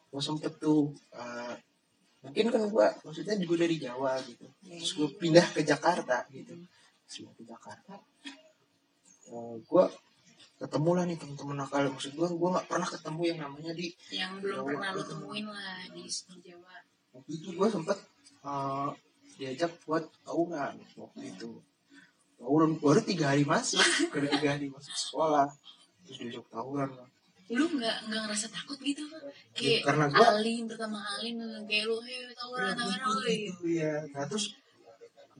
[0.10, 1.54] gue sempet tuh eh,
[2.24, 4.50] mungkin kan gue maksudnya gue dari Jawa gitu.
[4.66, 6.58] Iya, terus gue pindah ke Jakarta gitu.
[7.06, 7.94] Terus pindah ke Jakarta.
[9.70, 9.86] Gue
[10.56, 11.84] ketemu lah nih teman-teman nakal.
[11.90, 14.68] Maksud gue gue nggak pernah ketemu yang namanya di yang belum Jawa.
[14.72, 16.74] pernah lo temuin lah di, di Jawa.
[17.12, 17.98] Waktu itu gue sempet
[18.44, 18.90] eh,
[19.36, 21.50] diajak buat tawuran waktu itu.
[22.36, 23.84] Tawuran baru tiga hari masuk.
[24.12, 25.48] Baru tiga hari masuk sekolah.
[26.04, 27.08] Terus diajak tawuran lah.
[27.46, 31.38] Lu nggak nggak ngerasa takut gitu kan Ya, kayak karena gua- Alin pertama Alin
[31.70, 34.58] kayak lu hei tawuran tawuran woi gitu ya nah terus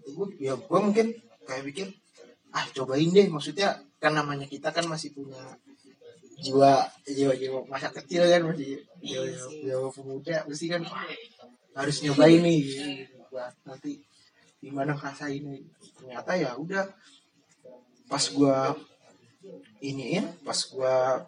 [0.06, 1.08] gue ya gue mungkin
[1.44, 1.88] kayak bikin
[2.54, 3.26] ah cobain deh.
[3.26, 5.42] Maksudnya kan namanya kita kan masih punya
[6.38, 11.10] jiwa jiwa jiwa masa kecil kan masih jiwa jiwa, jiwa pemuda mesti kan wah,
[11.74, 13.18] harus nyobain nih gitu,
[13.66, 14.06] nanti
[14.62, 15.58] gimana ngerasainnya
[15.98, 16.86] ternyata ya udah
[18.06, 18.78] pas gua
[19.82, 21.26] iniin pas gua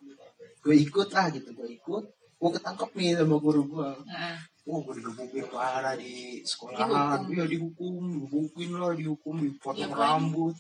[0.62, 2.06] gue ikut lah gitu gue ikut
[2.38, 3.98] gue ketangkep nih sama guru gua.
[4.06, 4.38] Nah,
[4.70, 7.26] oh gue digebukin parah di sekolahan.
[7.26, 7.34] Dihukum.
[7.34, 9.98] iya dihukum digebukin lah dihukum dipotong Diapain?
[9.98, 10.56] rambut.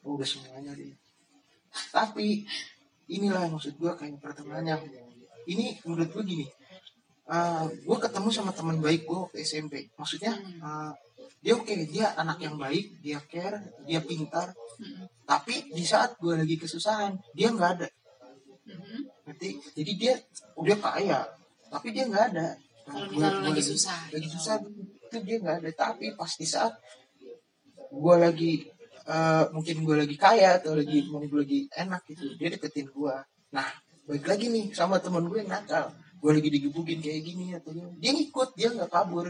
[0.00, 0.96] Oh, udah semuanya deh
[1.94, 2.44] tapi
[3.10, 4.78] inilah maksud gue kayak pertemanannya
[5.50, 6.46] ini menurut gue gini
[7.26, 10.92] uh, gue ketemu sama teman baik gue waktu SMP maksudnya uh,
[11.40, 13.56] dia oke dia anak yang baik dia care
[13.88, 14.52] dia pintar.
[15.24, 17.88] Tapi di saat gue lagi kesusahan dia nggak ada.
[18.68, 19.48] Mm, Ngerti?
[19.72, 20.14] jadi dia
[20.60, 21.20] udah kaya
[21.72, 22.48] tapi dia nggak ada.
[22.84, 24.36] Kalau Gua- misalnya lagi susah, lagi gitu.
[24.36, 24.54] susah
[25.08, 25.70] itu dia nggak ada.
[25.72, 26.76] Tapi pas di saat
[27.88, 28.52] gue lagi
[29.10, 33.14] eh, mungkin gue lagi kaya atau lagi mau gue lagi enak gitu dia deketin gue
[33.50, 33.66] nah
[34.06, 37.90] baik lagi nih sama teman gue yang nakal gue lagi digebukin kayak gini atau gini.
[37.98, 39.26] dia ngikut dia nggak kabur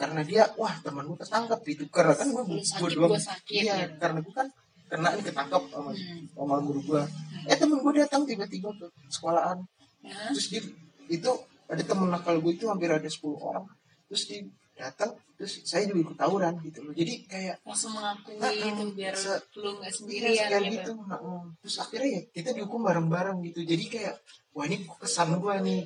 [0.00, 3.62] karena dia wah teman gue ketangkep itu karena kan gue gue sakit, doang gua sakit,
[3.62, 3.94] iya gitu.
[4.00, 4.48] karena gue kan
[4.90, 6.24] kena ini ketangkep sama Hmm.
[6.34, 7.02] sama guru gue
[7.46, 9.58] eh temen gue datang tiba-tiba ke sekolahan
[10.02, 10.34] ya.
[10.34, 10.62] terus dia
[11.06, 11.30] itu
[11.70, 13.64] ada temen nakal gue itu hampir ada 10 orang
[14.10, 14.42] terus dia
[14.80, 19.14] datang terus saya juga ikut tawuran gitu loh jadi kayak langsung mengakui Nah, gitu biar
[19.16, 20.92] se- lu nggak iya, sendirian sekalian gitu.
[20.92, 21.20] gitu Nah,
[21.60, 24.14] terus akhirnya ya kita dihukum bareng-bareng gitu jadi kayak
[24.56, 25.78] wah ini kesan gue nih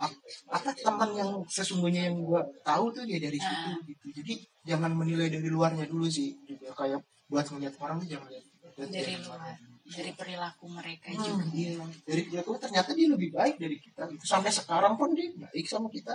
[0.00, 3.78] ap- apa teman yang sesungguhnya yang gue tahu tuh ya dari situ Ah.
[3.84, 4.34] gitu jadi
[4.64, 8.44] jangan menilai dari luarnya dulu sih juga kayak buat ngeliat orang tuh jangan lihat
[8.78, 9.40] dari dari luar
[9.88, 11.72] dari perilaku mereka Hmm, juga iya.
[12.04, 14.04] Dari tuh ternyata dia lebih baik dari kita.
[14.12, 14.20] Gitu.
[14.28, 16.12] Sampai sekarang pun dia baik sama kita.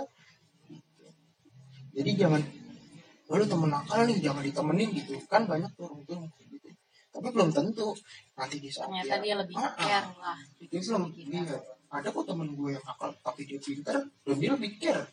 [1.94, 2.02] Gitu.
[2.02, 2.42] Jadi jangan,
[3.30, 5.14] "Oh, lu temen nakal nih, jangan ditemenin gitu.
[5.30, 6.14] Kan banyak tuh orang gitu.
[7.14, 7.94] Tapi belum tentu
[8.34, 11.54] nanti di saat ternyata dia lebih Ah, care lah dia belum iya.
[11.86, 15.06] Ada kok temen gue yang nakal tapi dia pintar dan dia lebih care.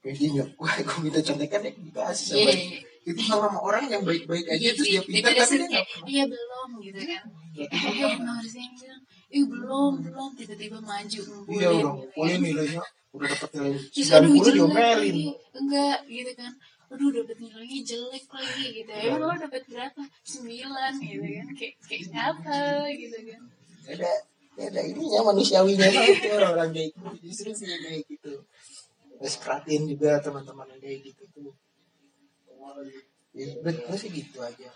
[0.00, 2.52] Kayak dia nyok, gue, gue minta contekan ya dikasih sama Iya.
[2.56, 2.80] dia.
[3.00, 4.92] Itu sama orang yang baik-baik aja Iya, terus iya.
[4.96, 9.44] dia pintar Dia tapi dia kayak, iya belum gitu kan kayak eh harusnya bilang eh
[9.44, 12.40] belum belum tiba-tiba maju Iya udah gitu ngumpulin kan.
[12.48, 15.16] nilainya udah dapat nilai Terus 90 aduh jelek diomelin.
[15.18, 16.52] lagi enggak gitu kan
[16.90, 22.06] aduh dapet nilainya jelek lagi gitu ya lo dapet berapa sembilan gitu kan kayak kayak
[22.14, 22.58] apa
[22.94, 23.42] gitu kan
[23.90, 24.10] Ada
[24.60, 27.08] ada ininya manusiawinya banget tuh orang-orang kayak gitu.
[27.24, 28.32] Justru sih kayak gitu.
[29.16, 31.52] Terus perhatiin juga teman-teman yang kayak gitu tuh.
[33.32, 34.68] Ya, menurut gue sih gitu aja.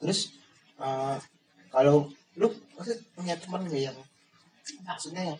[0.00, 0.20] Terus
[0.80, 1.16] eh,
[1.68, 2.08] kalau
[2.40, 3.98] lu maksud punya teman gak yang
[4.88, 5.38] maksudnya yang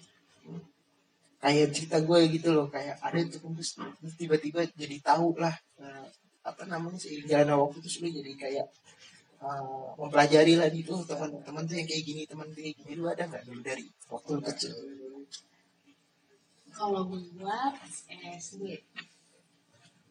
[1.44, 3.76] kayak cerita gue gitu loh kayak ada tuh terus,
[4.16, 6.08] tiba-tiba jadi tahu lah eh,
[6.40, 8.66] apa namanya seiring jalan waktu terus lu jadi kayak
[9.44, 9.64] eh,
[10.00, 12.92] mempelajari lah gitu teman-teman tuh yang kayak gini teman tuh kayak gini.
[12.96, 14.72] Lu ada nggak dulu dari waktu kecil?
[16.72, 17.94] Kalau pas
[18.40, 18.62] SD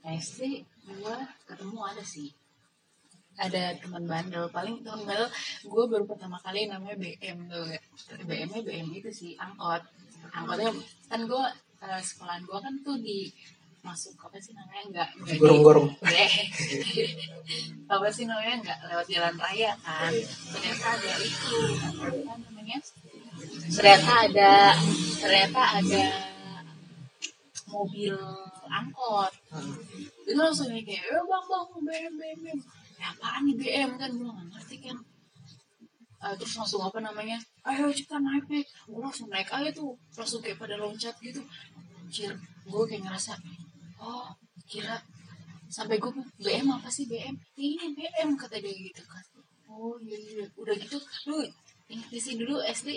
[0.06, 0.40] SD
[1.02, 1.18] gua
[1.50, 2.30] ketemu ada sih.
[3.34, 5.26] Ada teman bandel paling teman
[5.66, 7.66] gue baru pertama kali namanya BM tuh
[8.30, 9.82] BM nya BM itu sih angkot
[10.32, 10.72] angkotnya
[11.12, 11.44] kan gue
[12.00, 13.28] sekolahan gue kan tuh di
[13.84, 15.88] masuk apa sih namanya enggak enggak gorong-gorong.
[17.94, 20.14] Apa sih namanya nggak lewat jalan raya kan.
[20.56, 22.80] Ternyata ada itu apa namanya
[23.76, 24.54] ternyata ada
[25.20, 26.04] ternyata ada
[27.68, 28.16] mobil
[28.72, 29.32] angkot.
[29.52, 29.76] Hmm.
[30.24, 32.60] itu langsung kayak eh bang bang BM BM BM
[32.98, 34.98] ya, apaan nih BM kan gue nggak ngerti kan
[36.40, 40.60] terus langsung apa namanya ayo cepetan naik naik gue langsung naik aja tuh langsung kayak
[40.60, 41.42] pada loncat gitu.
[42.04, 42.36] Anjir
[42.68, 43.34] gue kayak ngerasa
[44.04, 44.36] oh
[44.68, 45.00] kira
[45.72, 46.12] sampai gue
[46.44, 49.24] BM apa sih BM ini BM kata dia gitu kan.
[49.72, 50.46] Oh iya iya.
[50.60, 51.00] Udah gitu
[51.32, 51.40] lu
[51.90, 52.90] ingat sih dulu SD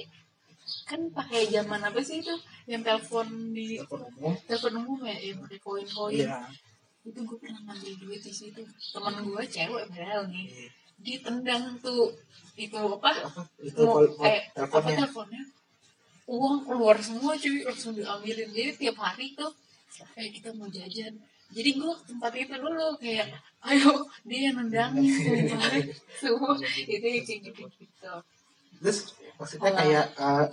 [0.91, 2.35] kan pakai zaman apa sih itu?
[2.67, 4.35] Yang telepon di Telepon umum.
[4.51, 6.43] telepon umum ya yang pakai koin koin Iya.
[7.07, 8.67] itu gue pernah ngambil duit di situ.
[8.67, 10.67] Teman gue cewek padahal nih
[11.01, 12.13] ditendang tuh
[12.57, 13.11] itu apa?
[13.13, 13.43] Apa?
[13.61, 13.85] Itu
[14.25, 14.97] eh apa teleponnya.
[15.05, 15.43] teleponnya?
[16.27, 18.49] Uang keluar semua cuy langsung diambilin.
[18.51, 19.53] Jadi tiap hari tuh
[20.17, 21.15] eh kita mau jajan.
[21.47, 23.31] Jadi gue ke tempat itu dulu kayak
[23.71, 25.07] ayo dia nendangin
[26.21, 26.59] semua.
[26.59, 28.13] Itu kayak gitu gitu.
[28.83, 28.99] Terus
[29.39, 30.47] maksudnya kayak eh,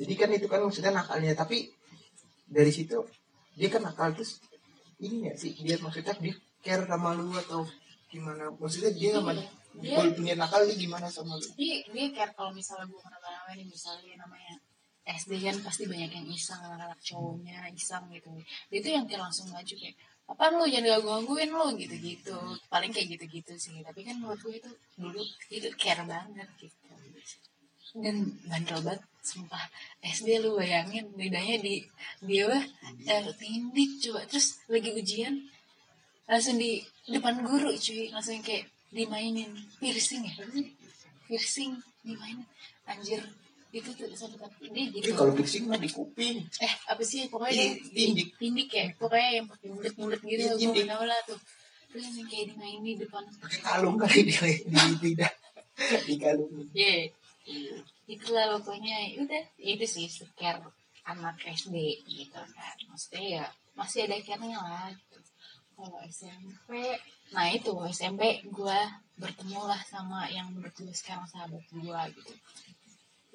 [0.00, 1.68] jadi kan itu kan maksudnya nakalnya tapi
[2.46, 3.02] dari situ
[3.58, 4.40] dia kan nakal terus
[5.02, 5.52] ini ya sih?
[5.60, 7.68] Dia maksudnya dia care sama lu atau
[8.16, 8.42] gimana?
[8.56, 11.46] Maksudnya dia sama Dia- kalau punya nakal dia gimana sama lu?
[11.60, 14.54] Dia dia care kalau misalnya gue kenapa-napa nih misalnya namanya
[15.06, 18.28] SD kan pasti banyak yang iseng anak-anak cowoknya iseng gitu.
[18.72, 22.38] Dia tuh yang kayak langsung maju kayak apa lu jangan ganggu gangguin lu gitu-gitu.
[22.72, 23.78] Paling kayak gitu-gitu sih.
[23.86, 26.74] Tapi kan menurut gue itu dulu itu care banget gitu.
[27.96, 29.62] Dan bandel banget sumpah.
[30.02, 31.86] SD lu bayangin bedanya di
[32.26, 32.64] dia wah
[33.06, 34.26] eh, tindik coba.
[34.26, 35.34] Terus lagi ujian
[36.26, 38.10] langsung di depan guru cuy.
[38.10, 39.50] Langsung kayak dimainin.
[39.78, 40.34] Piercing ya?
[41.30, 42.46] Piercing dimainin.
[42.86, 43.22] Anjir.
[43.74, 44.08] Itu tuh
[44.40, 45.12] tapi dia gitu.
[45.12, 46.46] kalau piercing mah di kuping.
[46.62, 47.28] Eh apa sih?
[47.28, 48.28] Pokoknya dia tindik.
[48.38, 48.86] tindik ya?
[48.96, 50.42] Pokoknya yang pakai mulut-mulut gitu.
[50.42, 50.84] Iya, gue tindik.
[50.86, 51.40] nggak tahu lah tuh.
[51.92, 53.22] Terus langsung kayak dimainin di depan.
[53.42, 54.34] Pakai kalung kali di
[54.70, 55.32] di tidak
[56.08, 56.50] di kalung.
[56.72, 56.94] Iya.
[58.06, 58.96] Itulah pokoknya.
[59.12, 60.62] Ya udah itu sih scare
[61.04, 62.76] anak SD gitu kan.
[62.88, 63.44] Maksudnya ya
[63.76, 64.88] masih ada care-nya lah.
[64.88, 65.18] Gitu.
[65.76, 66.96] Kalau SMP,
[67.36, 68.78] nah itu SMP gue
[69.20, 72.32] bertemu lah sama yang gue sekarang sahabat gue gitu.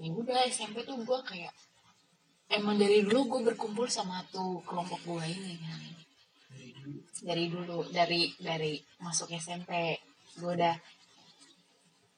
[0.02, 1.54] Ya udah SMP tuh gue kayak
[2.50, 5.82] emang dari dulu gue berkumpul sama tuh kelompok gue ini kan.
[7.22, 10.02] Dari dulu dari dari masuk SMP
[10.42, 10.74] gue udah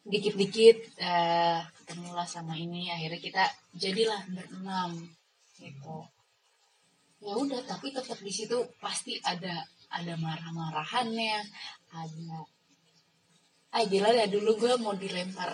[0.08, 3.44] dikit-dikit eh ketemulah sama ini akhirnya kita
[3.76, 4.92] jadilah berenam
[5.60, 6.08] gitu
[7.24, 11.38] ya udah tapi tetap di situ pasti ada ada marah-marahannya
[11.94, 12.38] ada
[13.74, 15.50] ah gila dah dulu gue mau dilempar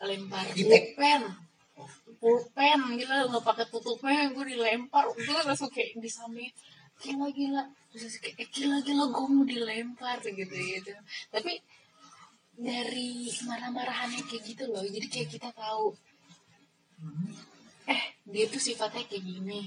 [0.00, 1.22] lempar pulpen.
[2.20, 5.04] Pulpen gila nggak pakai tutupnya gue dilempar.
[5.12, 6.50] Gue langsung kayak di samping
[7.00, 7.62] gila gila.
[7.92, 10.92] Terus kayak "Eh, gila gila gue mau dilempar gitu gitu.
[11.32, 11.52] Tapi
[12.60, 14.84] dari marah-marahannya kayak gitu loh.
[14.84, 15.96] Jadi kayak kita tahu
[18.30, 19.60] dia tuh sifatnya kayak gini.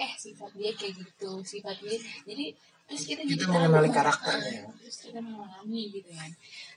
[0.00, 1.96] Eh sifat dia kayak gitu sifat dia.
[2.24, 2.46] Jadi
[2.86, 4.60] terus kita Kita jadi mengenali tahu, karakternya.
[4.64, 6.30] ah, terus kita mengalami gitu kan.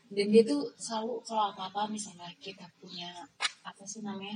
[0.10, 3.10] Dan dia tuh selalu kalau apa apa misalnya kita punya
[3.64, 4.36] apa sih namanya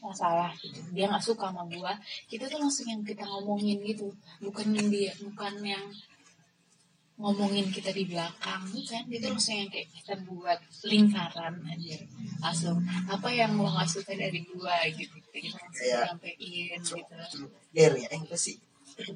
[0.00, 0.78] masalah gitu.
[0.94, 1.92] Dia nggak suka sama gua
[2.30, 4.08] kita tuh langsung yang kita ngomongin gitu.
[4.40, 5.84] Bukan yang dia bukan yang
[7.20, 9.02] ngomongin kita di belakang bukan.
[9.12, 11.98] Itu langsung yang kayak kita buat lingkaran aja
[12.40, 14.80] langsung apa yang lo nggak suka dari gua?
[14.96, 16.36] gitu Kayak- sampein
[16.82, 17.46] gitu.
[17.70, 18.56] biar ya enggak sih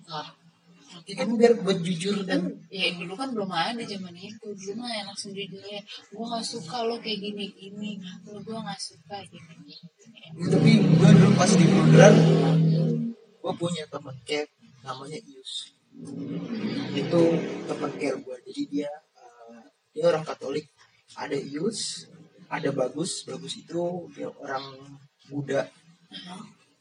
[0.09, 0.31] Wah,
[1.05, 4.47] kita kan biar buat jujur dan ya dulu kan belum ada zaman itu.
[4.55, 7.91] Dulu mah yang langsung jujur ya gue gak suka lo kayak gini gini
[8.25, 9.91] lo gue gak suka gini gini
[10.35, 12.15] Ya, tapi gue dulu pas di Bundaran
[13.43, 14.49] gue punya teman care
[14.81, 15.75] namanya Ius.
[16.95, 17.23] Itu
[17.67, 20.71] teman care gue jadi dia eh, dia orang Katolik.
[21.15, 22.07] Ada Ius
[22.49, 23.27] ada bagus.
[23.27, 23.83] Bagus itu
[24.15, 24.63] dia orang
[25.27, 25.67] Buddha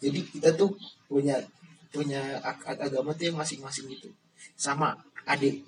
[0.04, 0.76] jadi kita tuh
[1.08, 1.40] punya
[1.94, 4.10] punya ag- agama tuh yang masing-masing gitu.
[4.58, 5.62] Sama adik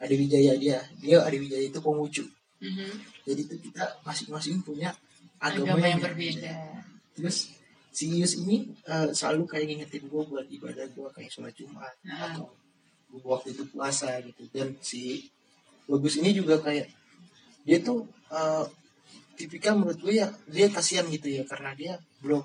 [0.00, 0.78] adik Wijaya dia.
[0.98, 2.24] Dia adik Wijaya itu Konghucu
[3.24, 4.88] jadi tuh kita masing-masing punya
[5.36, 6.54] agama, agama yang yang berbeda.
[7.12, 7.36] Terus
[7.92, 12.34] si Yus ini eh, selalu kayak ngingetin gue buat ibadah gue kayak sholat Jumat Nah.
[12.34, 12.48] atau
[13.14, 14.48] gua waktu itu puasa gitu.
[14.50, 15.28] Dan si
[15.86, 16.88] bagus ini juga kayak
[17.68, 18.64] dia tuh eh,
[19.36, 21.92] tipikal menurut gue ya dia kasihan gitu ya karena dia
[22.24, 22.42] belum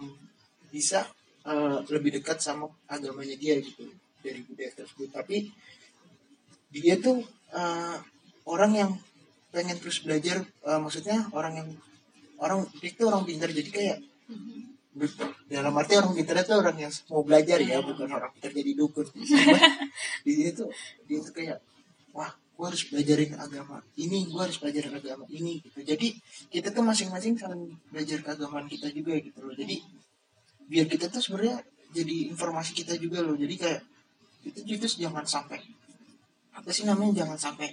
[0.69, 1.05] bisa
[1.45, 3.89] eh, lebih dekat sama agamanya dia gitu
[4.23, 5.09] dari budaya tersebut.
[5.11, 5.49] Tapi
[6.69, 7.97] dia tuh eh,
[8.45, 8.91] orang yang
[9.49, 11.69] pengen terus belajar eh, maksudnya orang yang
[12.39, 13.99] orang dia tuh orang pintar jadi kayak
[15.47, 19.07] dalam arti orang pintar itu orang yang mau belajar ya bukan orang pintar jadi dukun.
[20.25, 20.69] Di sini tuh
[21.07, 21.57] dia tuh kayak
[22.11, 25.79] wah gue harus belajarin agama ini gue harus belajarin agama ini gitu.
[25.85, 26.07] Jadi
[26.51, 29.55] kita tuh masing-masing saling belajar keagamaan kita juga gitu loh.
[29.55, 29.79] Jadi
[30.69, 33.33] biar kita tuh sebenarnya jadi informasi kita juga loh.
[33.33, 33.81] Jadi kayak
[34.45, 35.59] itu itu jangan sampai
[36.53, 37.69] apa sih namanya jangan sampai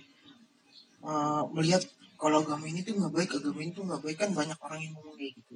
[1.04, 1.84] eh, melihat
[2.16, 4.16] kalau agama ini tuh nggak baik agama ini tuh nggak baik.
[4.16, 5.54] Kan banyak orang yang ngomong kayak gitu.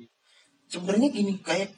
[0.71, 1.73] Sebenarnya gini kayak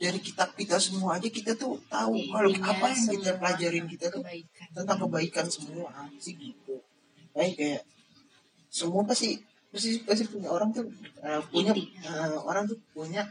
[0.00, 4.06] dari kitab kita semua aja kita tuh tahu kalau Intinya apa yang kita pelajarin kita
[4.08, 4.68] tuh kebaikan.
[4.74, 5.92] tentang kebaikan semua.
[6.18, 6.82] Sih gitu.
[7.30, 7.82] Kayak kayak
[8.72, 9.38] semua pasti
[9.70, 10.90] pasti pasti punya orang tuh
[11.22, 11.70] uh, punya
[12.06, 13.22] uh, orang tuh punya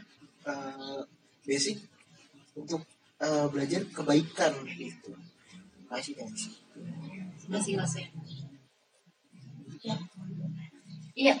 [0.48, 1.04] uh,
[1.50, 1.82] basic
[2.54, 2.86] untuk
[3.18, 5.18] uh, belajar kebaikan gitu.
[5.90, 6.54] Kasih kasih
[7.50, 8.06] masing-masing
[11.16, 11.36] iya.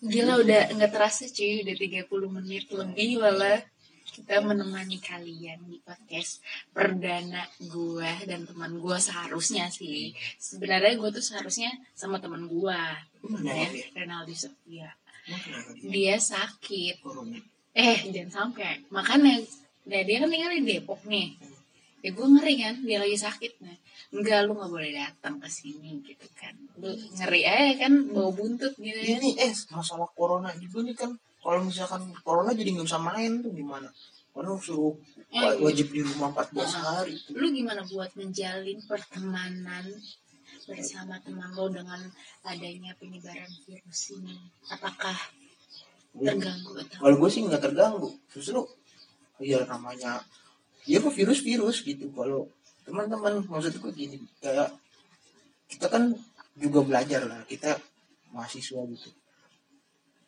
[0.00, 1.60] Gila udah nggak terasa cuy.
[1.60, 3.60] Udah 30 menit lebih malah
[4.10, 6.42] kita menemani kalian di podcast
[6.74, 10.16] perdana gue dan teman gue seharusnya sih.
[10.40, 12.80] Sebenarnya gue tuh seharusnya sama teman gue
[13.20, 13.68] Kenapa ya?
[13.92, 14.88] Renaldi Sofia
[15.84, 16.16] dia?
[16.16, 17.04] sakit.
[17.72, 18.82] Eh jangan sampai.
[18.90, 19.40] Makanya
[19.86, 21.34] nah, dia kan tinggal di Depok nih.
[22.00, 23.52] Ya gue ngeri kan dia lagi sakit.
[23.60, 23.76] Nah
[24.10, 26.56] enggak lu nggak boleh datang ke sini gitu kan.
[26.80, 29.20] Lu ngeri aja kan bawa buntut gitu ya.
[29.20, 31.10] Ini eh masalah corona juga nih kan.
[31.40, 33.88] Kalau misalkan corona jadi nggak bisa main tuh gimana?
[34.30, 34.94] Karena suruh
[35.30, 37.14] Eh, wa- wajib di rumah 14 hari.
[37.30, 39.86] lu gimana buat menjalin pertemanan
[40.66, 41.98] bersama teman lo dengan
[42.42, 44.34] adanya penyebaran virus ini?
[44.66, 45.14] Apakah
[46.14, 48.66] terganggu Kalau gue sih nggak terganggu, justru
[49.40, 50.20] ya namanya
[50.84, 52.10] ya kok virus-virus gitu.
[52.12, 52.50] Kalau
[52.84, 54.74] teman-teman maksud gue gini kayak
[55.70, 56.12] kita kan
[56.58, 57.78] juga belajar lah, kita
[58.34, 59.10] mahasiswa gitu.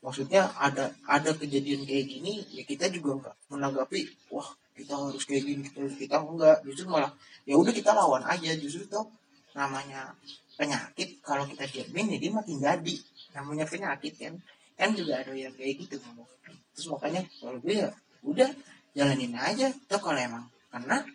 [0.03, 5.47] Maksudnya ada ada kejadian kayak gini ya kita juga nggak menanggapi wah kita harus kayak
[5.47, 6.59] gini kita harus kita enggak.
[6.66, 7.12] Justru malah
[7.47, 8.51] ya udah kita lawan aja.
[8.59, 9.07] Justru tuh
[9.55, 10.11] namanya
[10.59, 12.97] penyakit kalau kita diamin ya dia makin jadi.
[13.39, 14.35] Namanya penyakit kan
[14.83, 16.26] kan juga ada yang kayak gitu ngomong.
[16.74, 17.89] Terus makanya kalau gue ya
[18.26, 18.51] udah
[18.99, 19.70] jalanin aja.
[19.87, 21.07] Toh kalau emang kena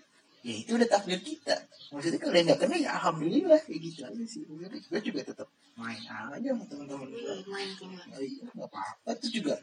[0.48, 1.68] ya itu udah takdir kita.
[1.92, 4.48] Maksudnya kalau yang nggak kena ya alhamdulillah kayak gitu aja sih.
[4.48, 7.36] Maksudnya gue juga tetap main aja sama teman-teman gue.
[7.52, 9.10] Main keluar ya, iya nggak apa-apa.
[9.20, 9.60] Itu juga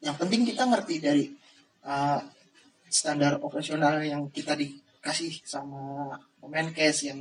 [0.00, 1.24] yang penting kita ngerti dari
[1.84, 2.24] uh,
[2.88, 7.20] standar operasional yang kita dikasih sama Kemenkes yang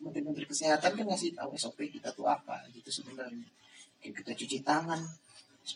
[0.00, 3.44] menteri-menteri kesehatan kan ngasih tahu SOP kita tuh apa gitu sebenarnya
[4.00, 5.00] kayak kita cuci tangan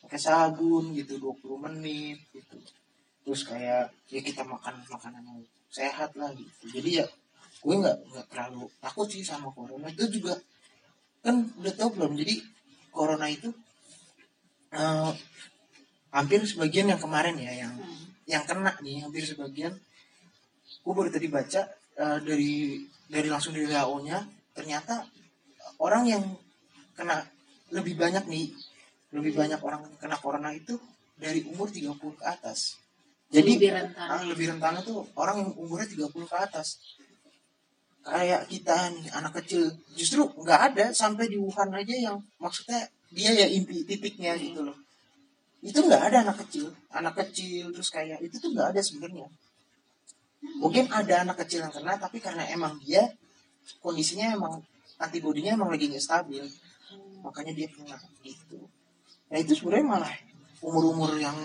[0.03, 2.57] pakai sabun gitu 20 menit gitu.
[3.25, 6.65] Terus kayak ya kita makan makanan yang sehat lah gitu.
[6.73, 7.07] Jadi ya
[7.65, 9.89] gue nggak nggak terlalu takut sih sama corona.
[9.93, 10.35] Itu juga
[11.25, 12.19] kan udah tau belum?
[12.19, 12.43] Jadi
[12.91, 13.49] corona itu
[14.75, 15.13] eh,
[16.15, 17.75] hampir sebagian yang kemarin ya yang
[18.25, 19.73] yang kena nih hampir sebagian.
[20.85, 21.61] Gue baru tadi baca
[21.97, 24.19] eh, dari dari langsung dari WHO nya
[24.55, 25.07] ternyata
[25.81, 26.25] orang yang
[26.95, 27.27] kena
[27.75, 28.55] lebih banyak nih
[29.15, 30.75] lebih banyak orang kena corona itu
[31.15, 32.79] dari umur 30 ke atas.
[33.31, 34.07] Jadi lebih rentan.
[34.11, 36.83] ah, lebih rentan itu orang yang umurnya 30 ke atas.
[38.05, 43.33] Kayak kita nih anak kecil justru nggak ada sampai di Wuhan aja yang maksudnya dia
[43.33, 44.77] ya inti titiknya gitu loh.
[45.65, 49.27] Itu nggak ada anak kecil anak kecil terus kayak itu tuh nggak ada sebenarnya.
[50.61, 53.09] Mungkin ada anak kecil yang kena tapi karena emang dia
[53.81, 54.61] kondisinya emang
[55.01, 56.45] antibodinya emang lagi nggak stabil
[57.23, 58.59] makanya dia kena gitu
[59.29, 60.15] nah itu sebenarnya malah
[60.65, 61.37] umur-umur yang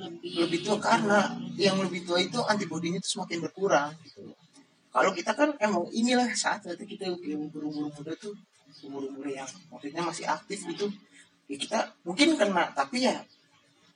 [0.00, 4.32] lebih lebih tua karena yang lebih tua itu antibodinya itu semakin berkurang gitu.
[4.90, 8.34] Kalau kita kan emang inilah saat saat kita umur-umur muda tuh
[8.86, 10.88] umur-umur yang maksudnya masih aktif gitu
[11.50, 13.20] ya kita mungkin kena tapi ya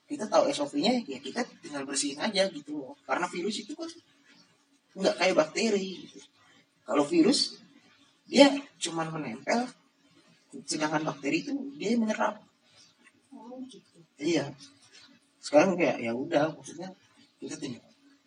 [0.05, 2.93] kita tahu SOP-nya ya kita tinggal bersihin aja gitu.
[3.09, 3.89] Karena virus itu kan
[4.95, 6.21] nggak kayak bakteri gitu.
[6.85, 7.57] Kalau virus
[8.29, 8.53] dia
[8.83, 9.67] cuman menempel
[10.63, 12.39] sedangkan bakteri itu dia menyerap
[13.35, 13.99] oh, gitu.
[14.19, 14.55] Iya.
[15.43, 16.95] Sekarang kayak ya udah maksudnya
[17.43, 17.85] kita tinggal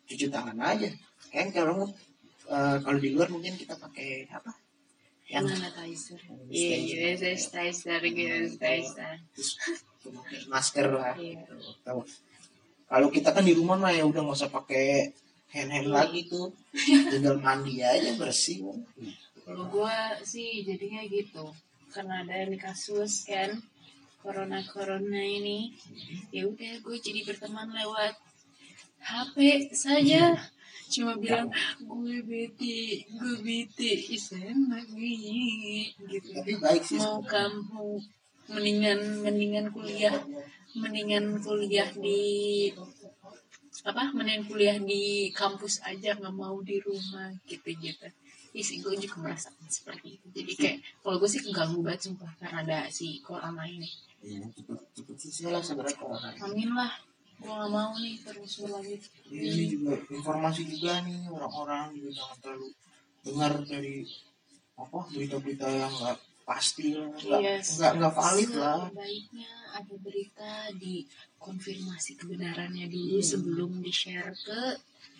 [0.07, 0.91] cuci tangan aja.
[1.31, 1.87] Kan kalau
[2.47, 4.51] eh, kalau di luar mungkin kita pakai apa?
[5.27, 7.35] Yang sanitizer Yang iya iya sanitizer.
[7.35, 9.15] sanitizer gitu sanitizer
[10.07, 11.15] pakai masker lah.
[11.15, 11.43] Iya.
[11.43, 11.55] gitu.
[11.83, 12.01] Tahu.
[12.87, 15.11] Kalau kita kan di rumah mah ya udah nggak usah pakai
[15.51, 16.55] hand hand lagi tuh.
[17.11, 18.63] Tinggal mandi aja bersih.
[19.43, 19.97] Kalau gue
[20.27, 21.51] sih jadinya gitu
[21.93, 23.61] karena ada ini kasus kan
[24.19, 25.71] corona corona ini.
[26.35, 28.15] Ya udah gue jadi berteman lewat
[29.03, 30.35] HP saja.
[30.87, 31.51] Cuma bilang
[31.83, 35.13] gue bete gue bete sama gue
[35.95, 36.31] gitu.
[36.99, 37.99] Mau kamu
[38.47, 40.15] mendingan mendingan kuliah
[40.79, 42.71] mendingan kuliah di
[43.83, 48.07] apa mendingan kuliah di kampus aja nggak mau di rumah gitu gitu
[48.57, 50.25] isi gue juga merasakan seperti itu.
[50.33, 53.85] Jadi kayak kalau gue sih keganggu banget sumpah karena ada si corona ini
[54.17, 55.45] Iya, cepet cepet sih.
[55.45, 56.29] Lah sebenarnya corona.
[56.41, 56.91] amin lah.
[57.37, 62.67] Gue gak mau nih terus berlanjut ini juga informasi juga nih orang-orang juga jangan terlalu
[63.21, 63.95] dengar dari
[64.73, 67.13] apa berita-berita yang nggak pasti lah.
[67.13, 67.77] Nggak Yes.
[67.77, 68.89] nggak nggak valid lah.
[68.89, 73.25] baiknya ada berita dikonfirmasi kebenarannya dulu Hmm.
[73.27, 75.16] sebelum di share ke Iya,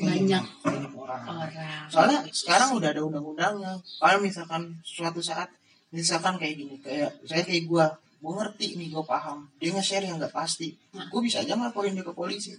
[0.00, 1.22] banyak banyak orang.
[1.28, 1.86] orang.
[1.92, 3.72] Soalnya sekarang udah ada undang-undangnya.
[3.80, 5.52] Kalau misalkan suatu saat
[5.92, 7.86] misalkan kayak gini kayak saya kayak gua
[8.20, 9.48] gua ngerti nih gua paham.
[9.60, 10.72] Dia nge-share yang nggak pasti.
[10.96, 11.06] Nah.
[11.12, 12.56] gua bisa aja ngelaporin dia ke polisi.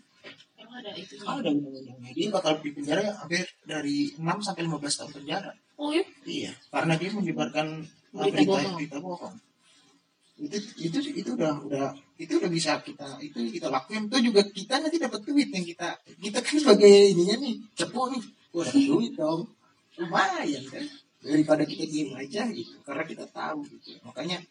[0.57, 2.11] Emang ada itunya kalau ada undang-undangnya.
[2.13, 5.51] Dia bakal di penjara ya hampir dari 6 sampai 15 tahun penjara.
[5.81, 6.05] Oh iya?
[6.29, 7.67] Iya, karena dia menyebarkan
[8.11, 8.75] Berita berita bohong.
[8.77, 9.35] berita bohong.
[10.41, 10.57] Itu
[10.89, 11.87] itu itu udah udah
[12.17, 14.09] itu udah bisa kita itu kita lakuin.
[14.09, 18.23] Itu juga kita nanti dapat duit yang kita kita kan sebagai ininya nih cepu nih.
[18.49, 19.41] Dapat duit dong.
[20.01, 20.85] Lumayan kan.
[21.21, 24.01] Daripada kita diem aja gitu karena kita tahu gitu.
[24.01, 24.41] Makanya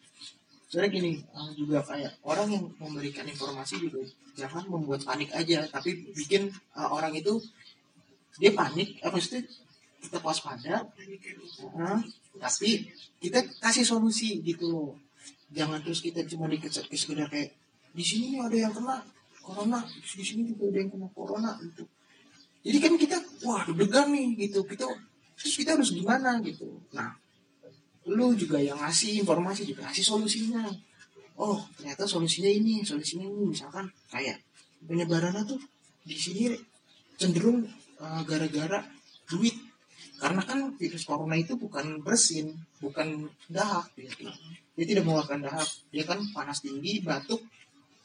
[0.71, 3.99] sebenarnya gini uh, juga kayak orang yang memberikan informasi juga
[4.39, 6.47] jangan membuat panik aja tapi bikin
[6.79, 7.43] uh, orang itu
[8.39, 9.43] dia panik apa sih
[9.99, 10.87] kita waspada.
[11.75, 11.99] Uh,
[12.39, 12.87] tapi
[13.19, 14.95] kita kasih solusi gitu
[15.51, 17.51] jangan terus kita cuma dikejar sekedar kayak
[17.91, 19.03] di sini ada yang kena
[19.43, 21.83] corona di sini juga ada yang kena corona gitu.
[22.61, 24.61] Jadi kan kita wah deg-degan nih gitu.
[24.63, 24.85] Kita
[25.35, 26.69] terus kita harus gimana gitu.
[26.93, 27.17] Nah
[28.07, 30.65] lu juga yang ngasih informasi juga kasih solusinya.
[31.41, 33.51] Oh ternyata solusinya ini solusinya ini.
[33.51, 34.39] Misalkan kayak
[34.85, 35.59] penyebarannya tuh
[36.05, 36.53] di sini
[37.17, 37.65] cenderung
[38.01, 38.81] uh, gara-gara
[39.29, 39.53] duit
[40.21, 44.29] karena kan virus corona itu bukan bersin bukan dahak gitu.
[44.77, 47.41] dia tidak mengeluarkan dahak dia kan panas tinggi batuk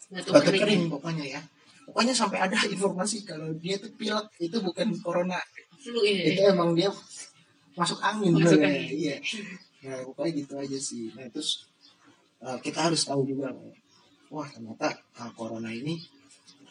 [0.09, 0.63] Batuk batuk kering.
[0.65, 1.41] kering pokoknya ya
[1.85, 5.37] pokoknya sampai ada informasi kalau dia tuh pilek itu bukan corona
[5.77, 6.33] Flu ya.
[6.33, 6.89] itu emang dia
[7.77, 8.69] masuk angin Masuk ya.
[8.73, 8.89] angin.
[8.97, 9.17] iya
[9.85, 11.69] nah pokoknya gitu aja sih nah terus
[12.41, 13.53] uh, kita harus tahu juga
[14.33, 16.01] wah ternyata uh, corona ini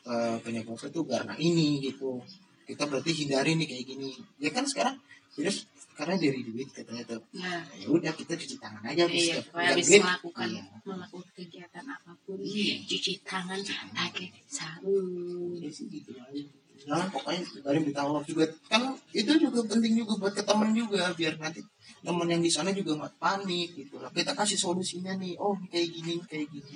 [0.10, 2.18] uh, penyebabnya tuh karena ini gitu
[2.66, 4.10] kita berarti hindari nih kayak gini
[4.42, 4.98] ya kan sekarang
[5.36, 9.88] virus karena dari duit katanya tuh Nah, ya udah kita cuci tangan aja iya, habis
[9.88, 10.04] duit.
[10.04, 10.64] melakukan Iya.
[10.84, 12.76] melakukan kegiatan apa pun, Iya.
[12.84, 13.60] cuci tangan
[13.96, 15.56] pakai sarung.
[15.56, 16.44] Ya sih gitu aja.
[16.86, 21.16] Jangan pokoknya dari minta Allah juga kan itu juga penting juga buat ke teman juga
[21.16, 21.64] biar nanti
[22.04, 24.12] teman yang di sana juga nggak panik gitu lah.
[24.12, 25.40] Kita kasih solusinya nih.
[25.40, 26.76] Oh kayak gini kayak gini.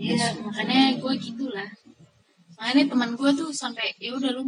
[0.00, 1.68] Iya, makanya gue gitulah.
[2.60, 4.44] Makanya teman gue tuh sampai ya udah lu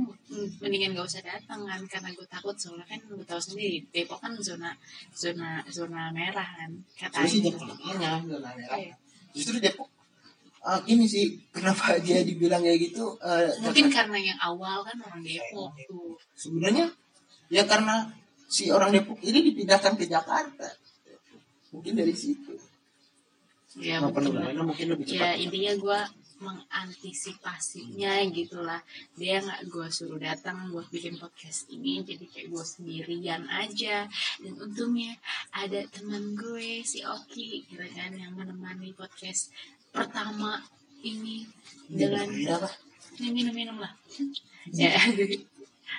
[0.60, 4.36] mendingan gak usah datang kan karena gue takut soalnya kan gue tahu sendiri Depok kan
[4.36, 4.76] zona
[5.10, 7.96] zona zona merah kan Saya sih katanya.
[7.96, 8.76] jangan zona merah.
[8.76, 8.94] Iya.
[9.32, 9.88] Justru Depok
[10.60, 14.96] ah, gini sih kenapa dia dibilang kayak gitu eh, Mungkin karena- karena yang awal kan
[15.00, 16.12] orang Depok tuh.
[16.36, 16.92] sebenarnya
[17.48, 18.12] ya karena
[18.44, 20.68] si orang Depok ini dipindahkan ke Jakarta
[21.72, 22.52] mungkin dari situ
[23.80, 24.36] Ya Nah, mungkin
[24.68, 26.00] mungkin lebih ya cepat intinya gue
[26.43, 28.82] mengantisipasinya gitulah.
[29.14, 34.11] Dia nggak gue suruh datang buat bikin podcast ini jadi kayak gue sendirian aja.
[34.43, 35.14] Dan untungnya
[35.55, 39.55] ada teman gue si Oki gitu kan yang menemani podcast
[39.95, 40.59] pertama
[41.03, 41.47] ini
[41.86, 42.30] dengan
[43.20, 43.93] minum-minum lah
[44.72, 44.95] ya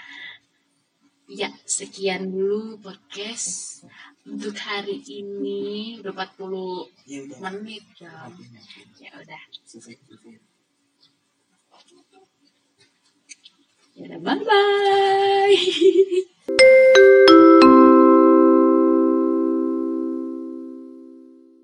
[1.39, 3.83] ya sekian dulu podcast
[4.23, 8.33] untuk hari ini udah 40 ya udah menit dong
[8.99, 9.41] ya udah.
[13.93, 15.59] Ya udah bye bye